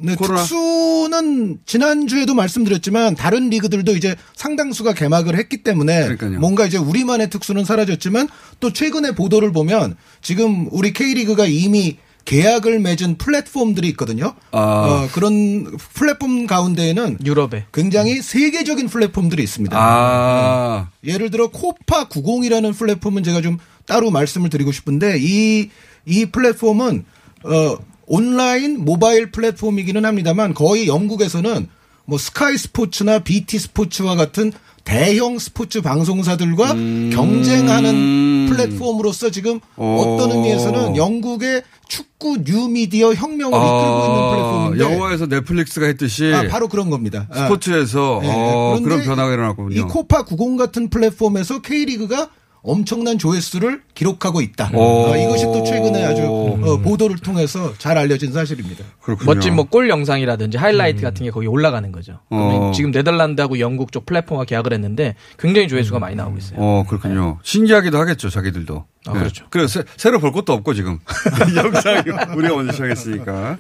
[0.01, 0.41] 네, 코로나.
[0.43, 6.39] 특수는 지난주에도 말씀드렸지만 다른 리그들도 이제 상당수가 개막을 했기 때문에 그러니까요.
[6.41, 8.29] 뭔가 이제 우리만의 특수는 사라졌지만
[8.61, 14.35] 또 최근에 보도를 보면 지금 우리 K리그가 이미 계약을 맺은 플랫폼들이 있거든요.
[14.51, 14.59] 아.
[14.61, 19.75] 어, 그런 플랫폼 가운데에는 유럽에 굉장히 세계적인 플랫폼들이 있습니다.
[19.79, 20.91] 아.
[21.05, 25.71] 예를 들어 코파 90이라는 플랫폼은 제가 좀 따로 말씀을 드리고 싶은데 이,
[26.05, 27.07] 이 플랫폼은
[27.45, 27.79] 어,
[28.09, 31.69] 온라인 모바일 플랫폼이기는 합니다만 거의 영국에서는
[32.07, 34.53] 뭐 스카이 스포츠나 BT 스포츠와 같은
[34.85, 37.11] 대형 스포츠 방송사들과 음.
[37.13, 39.97] 경쟁하는 플랫폼으로서 지금 오.
[39.97, 46.33] 어떤 의미에서는 영국의 축구 뉴미디어 혁명을 이끌고 있는 플랫폼인데 아, 영화에서 넷플릭스가 했듯이.
[46.35, 47.29] 아, 바로 그런 겁니다.
[47.31, 47.43] 아.
[47.43, 48.31] 스포츠에서 네.
[48.33, 49.77] 어, 그런 변화가 일어났군요.
[49.77, 52.31] 이 코파 90 같은 플랫폼에서 K리그가
[52.63, 54.71] 엄청난 조회수를 기록하고 있다.
[54.75, 55.07] 오.
[55.11, 58.85] 어, 이것이 또 최근에 아주 어, 보도를 통해서 잘 알려진 사실입니다.
[59.01, 59.33] 그렇군요.
[59.33, 62.21] 멋진 뭐 골 영상이라든지 하이라이트 같은 게 거기 올라가는 거죠.
[62.31, 62.73] 어.
[62.75, 66.59] 지금 네덜란드하고 영국 쪽 플랫폼과 계약을 했는데 굉장히 조회수가 많이 나오고 있어요.
[66.59, 67.39] 어, 그렇군요.
[67.43, 68.85] 신기하기도 하겠죠, 자기들도.
[69.07, 69.47] 아, 그렇죠.
[69.51, 70.99] 그래서 새, 로 볼 것도 없고, 지금.
[71.57, 72.03] 영상이
[72.37, 73.59] 우리가 먼저 시작했으니까.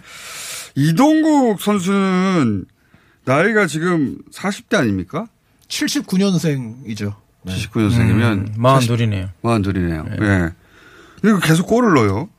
[0.74, 2.64] 이동국 선수는
[3.24, 5.26] 나이가 지금 40대 아닙니까?
[5.68, 7.14] 79년생이죠.
[7.49, 8.22] 79년생이면.
[8.32, 9.28] 음, 마흔 둘이네요.
[9.42, 10.05] 마흔 둘이네요.
[10.22, 10.51] 예.
[11.24, 12.28] 이거 계속 골을 넣어요.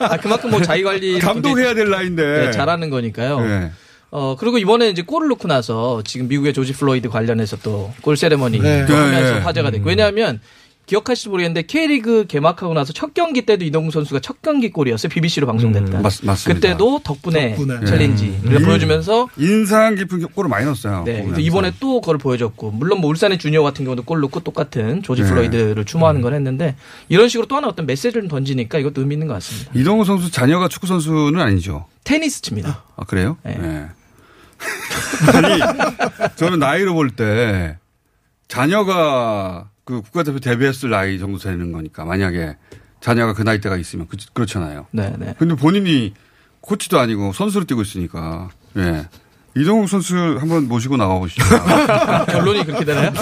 [0.00, 2.22] 아, 그만큼 뭐 자기 관리 감독해야 될 나이인데.
[2.46, 3.40] 네, 잘하는 거니까요.
[3.40, 3.70] 네.
[4.10, 8.60] 어 그리고 이번에 이제 골을 넣고 나서 지금 미국의 조지 플로이드 관련해서 또 골 세레머니
[8.60, 8.86] 네.
[8.86, 9.40] 또 하면서 네, 네.
[9.40, 10.40] 화제가 됐고 왜냐하면
[10.86, 15.08] 기억하실지 모르겠는데 K리그 개막하고 나서 첫 경기 때도 이동국 선수가 첫 경기 골이었어요.
[15.08, 15.98] BBC로 방송됐다.
[15.98, 16.54] 음, 맞, 맞습니다.
[16.54, 17.84] 그때도 덕분에, 덕분에.
[17.86, 18.64] 챌린지를 네.
[18.66, 21.04] 보여주면서 인상 깊은 골을 많이 넣었어요.
[21.04, 25.22] 네, 이번에 또 그걸 보여줬고 물론 뭐 울산의 주니어 같은 경우도 골 넣고 똑같은 조지
[25.22, 25.28] 네.
[25.28, 26.76] 플로이드를 추모하는 걸 했는데
[27.08, 29.70] 이런 식으로 또 하나 어떤 메시지를 던지니까 이것도 의미 있는 것 같습니다.
[29.74, 31.86] 이동국 선수 자녀가 축구 선수는 아니죠.
[32.04, 32.82] 테니스 칩니다.
[32.96, 33.38] 아, 그래요?
[33.42, 33.56] 네.
[33.56, 33.86] 네.
[35.32, 35.60] 아니,
[36.36, 37.76] 저는 나이로 볼 때
[38.48, 42.56] 자녀가 그 국가대표 데뷔했을 나이 정도 되는 거니까 만약에
[43.00, 44.86] 자녀가 그 나이대가 있으면 그, 그렇잖아요.
[44.90, 45.34] 네, 네.
[45.38, 46.14] 근데 본인이
[46.62, 49.08] 코치도 아니고 선수로 뛰고 있으니까 예.
[49.56, 51.44] 이동국 선수 한번 모시고 나가보시죠.
[52.26, 53.12] 결론이 그렇게 되나요?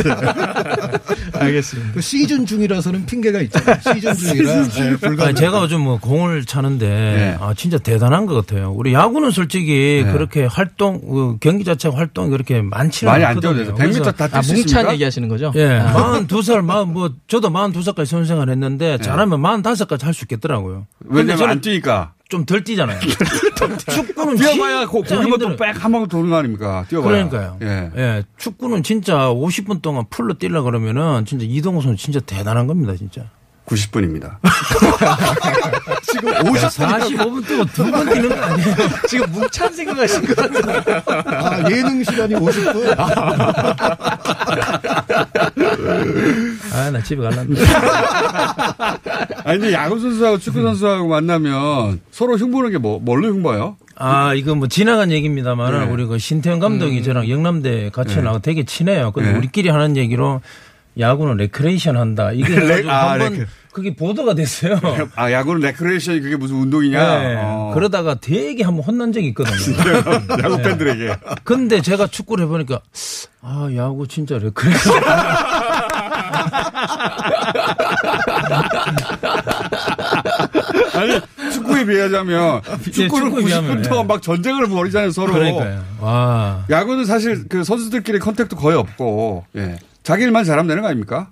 [1.34, 1.92] 알겠습니다.
[1.92, 3.76] 그 시즌 중이라서는 핑계가 있잖아요.
[3.94, 5.26] 시즌 중이라 네, 불가.
[5.26, 7.36] 아니, 제가 요즘 뭐 공을 차는데 네.
[7.40, 8.72] 아 진짜 대단한 것 같아요.
[8.72, 10.12] 우리 야구는 솔직히 네.
[10.12, 13.64] 그렇게 활동 그 경기 자체가 활동이 그렇게 많지는 많이 안 않거든요.
[13.64, 14.92] 뛰어도 돼서 100m 다 아, 뭉찬?
[14.92, 15.52] 얘기하시는 거죠?
[15.56, 15.92] 예, 아.
[15.92, 20.04] 마흔 두 살, 마흔 뭐 저도 마흔 두 살까지 선생을 했는데 잘하면 마흔 다섯 까지
[20.06, 20.86] 할 수 있겠더라고요.
[21.06, 22.12] 왜냐면 저는 안 뛰니까.
[22.32, 22.98] 좀 덜 뛰잖아요.
[23.92, 25.56] 축구는 뛰어봐야 고, 진짜 고기만 힘들어요.
[25.56, 26.86] 또빽한 번 도는 거 아닙니까?
[26.88, 27.28] 뛰어봐야.
[27.28, 27.58] 그러니까요.
[27.60, 27.90] 예.
[27.96, 33.26] 예, 축구는 진짜 50분 동안 풀로 뛰려 그러면은 진짜 이동호 선수 진짜 대단한 겁니다, 진짜.
[33.66, 34.38] 90분입니다.
[36.02, 38.74] 지금 45분 동안 두번 뛰는 거 아니에요?
[39.08, 41.02] 지금 뭉찬 생각하신 것 같은데.
[41.06, 42.96] 아, 예능 시간이 50분.
[46.72, 47.60] 아, 나 집에 갈란다.
[49.44, 53.76] 아니, 근데 야구 선수하고 축구 선수하고 만나면 서로 흉보는 게 뭐, 뭘로 흉봐요?
[53.96, 55.92] 아, 이거 뭐 지나간 얘기입니다만 네.
[55.92, 57.02] 우리 그 신태용 감독이 음.
[57.02, 58.22] 저랑 영남대 같이 네.
[58.22, 59.12] 나고 되게 친해요.
[59.12, 59.38] 근데 네.
[59.38, 60.40] 우리끼리 하는 얘기로
[60.98, 62.32] 야구는 레크레이션 한다.
[62.32, 64.78] 이게 레- 아, 한번 레크- 그게 보도가 됐어요.
[65.16, 67.18] 아, 야구는 레크레이션이 그게 무슨 운동이냐?
[67.22, 67.36] 네.
[67.38, 67.70] 어.
[67.74, 69.56] 그러다가 되게 한번 혼난 적이 있거든요.
[70.44, 71.14] 야구 팬들에게.
[71.44, 72.80] 근데 제가 축구를 해보니까
[73.40, 74.92] 아 야구 진짜 레크레이션.
[80.94, 81.20] 아니,
[81.52, 82.62] 축구에 비하자면
[82.92, 84.08] 축구는 축구에 비하면, 90분 동안 예.
[84.08, 85.32] 막 전쟁을 벌이잖아요, 서로.
[85.32, 85.84] 그러니까요.
[86.00, 86.64] 와.
[86.70, 89.78] 야구는 사실 그 선수들끼리 contact도 거의 없고, 예.
[90.02, 91.28] 자기 일만 잘하면 되는 거 아닙니까?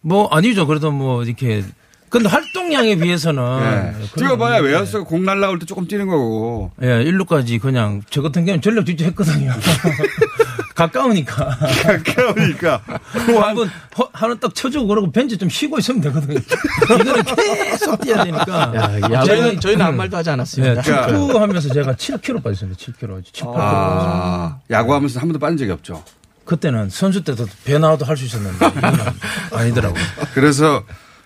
[0.00, 0.66] 뭐 아니죠.
[0.66, 1.64] 그래도 뭐 이렇게
[2.10, 3.92] 근데 활동량에 비해서는 예.
[4.16, 6.70] 뛰어봐야 외야수가 공 날라올 때 조금 뛰는 거고.
[6.82, 9.52] 예, 일루까지 그냥 저 같은 경우는 전력 질주 했거든요.
[10.74, 11.56] 가까우니까.
[11.84, 12.80] 가까우니까.
[13.12, 16.38] 한번 허- 하나 딱 쳐주고 그러고 벤치 좀 쉬고 있으면 되거든요.
[16.84, 18.72] 이거는 계속 뛰어야 되니까.
[18.74, 19.24] 야, 야구는
[19.56, 20.78] 저희는- 저희는 아무 말도 하지 않았습니다.
[20.78, 22.78] 예, 축구 하면서 제가 7kg 빠졌습니다.
[22.78, 23.22] 7kg.
[23.32, 23.54] 7, 8kg.
[23.56, 26.02] 아, 야구하면서 한 번도 빠진 적이 없죠.
[26.44, 28.58] 그때는 선수 때도 배 나와도 할 수 있었는데
[29.52, 30.02] 아니더라고요.
[30.34, 30.82] 그래서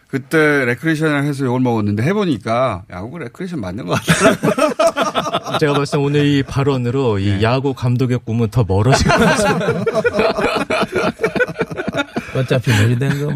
[0.09, 5.59] 그때 레크레이션을 해서 욕을 먹었는데 해보니까 야구가 레크레이션 맞는 것 같더라고요.
[5.61, 9.85] 제가 봤을 때 오늘 이 발언으로 이 야구 감독의 꿈은 더 멀어질 것 같습니다.
[12.35, 13.35] 어차피 내리된 거 뭐.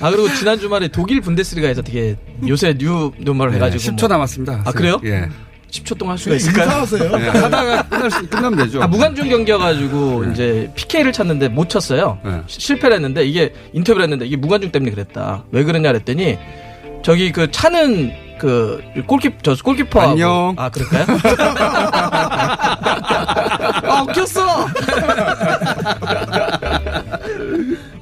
[0.00, 3.12] 아 그리고 지난 주말에 독일 분데스리가에서 되게 요새 뉴
[3.52, 4.62] 해가지고 네, 10초 뭐- 남았습니다.
[4.64, 4.98] 아 그래요?
[5.04, 5.28] 예.
[5.70, 6.64] 10초 동안 할 수가 있을까요?
[6.64, 7.10] 인사하세요.
[7.20, 8.82] 예, 하다가 끝날 수, 끝나면 되죠.
[8.82, 12.18] 아, 무관중 경기여가지고 이제 PK를 쳤는데 못 쳤어요.
[12.24, 12.40] 네.
[12.46, 15.44] 시- 실패를 했는데 이게 인터뷰를 했는데 이게 무관중 때문에 그랬다.
[15.50, 16.38] 왜 그랬냐 그랬더니
[17.02, 20.54] 저기 그 차는 그 골키 저 골키퍼 안녕.
[20.56, 21.04] 아 그럴까요?
[23.90, 24.66] 아 웃겼어.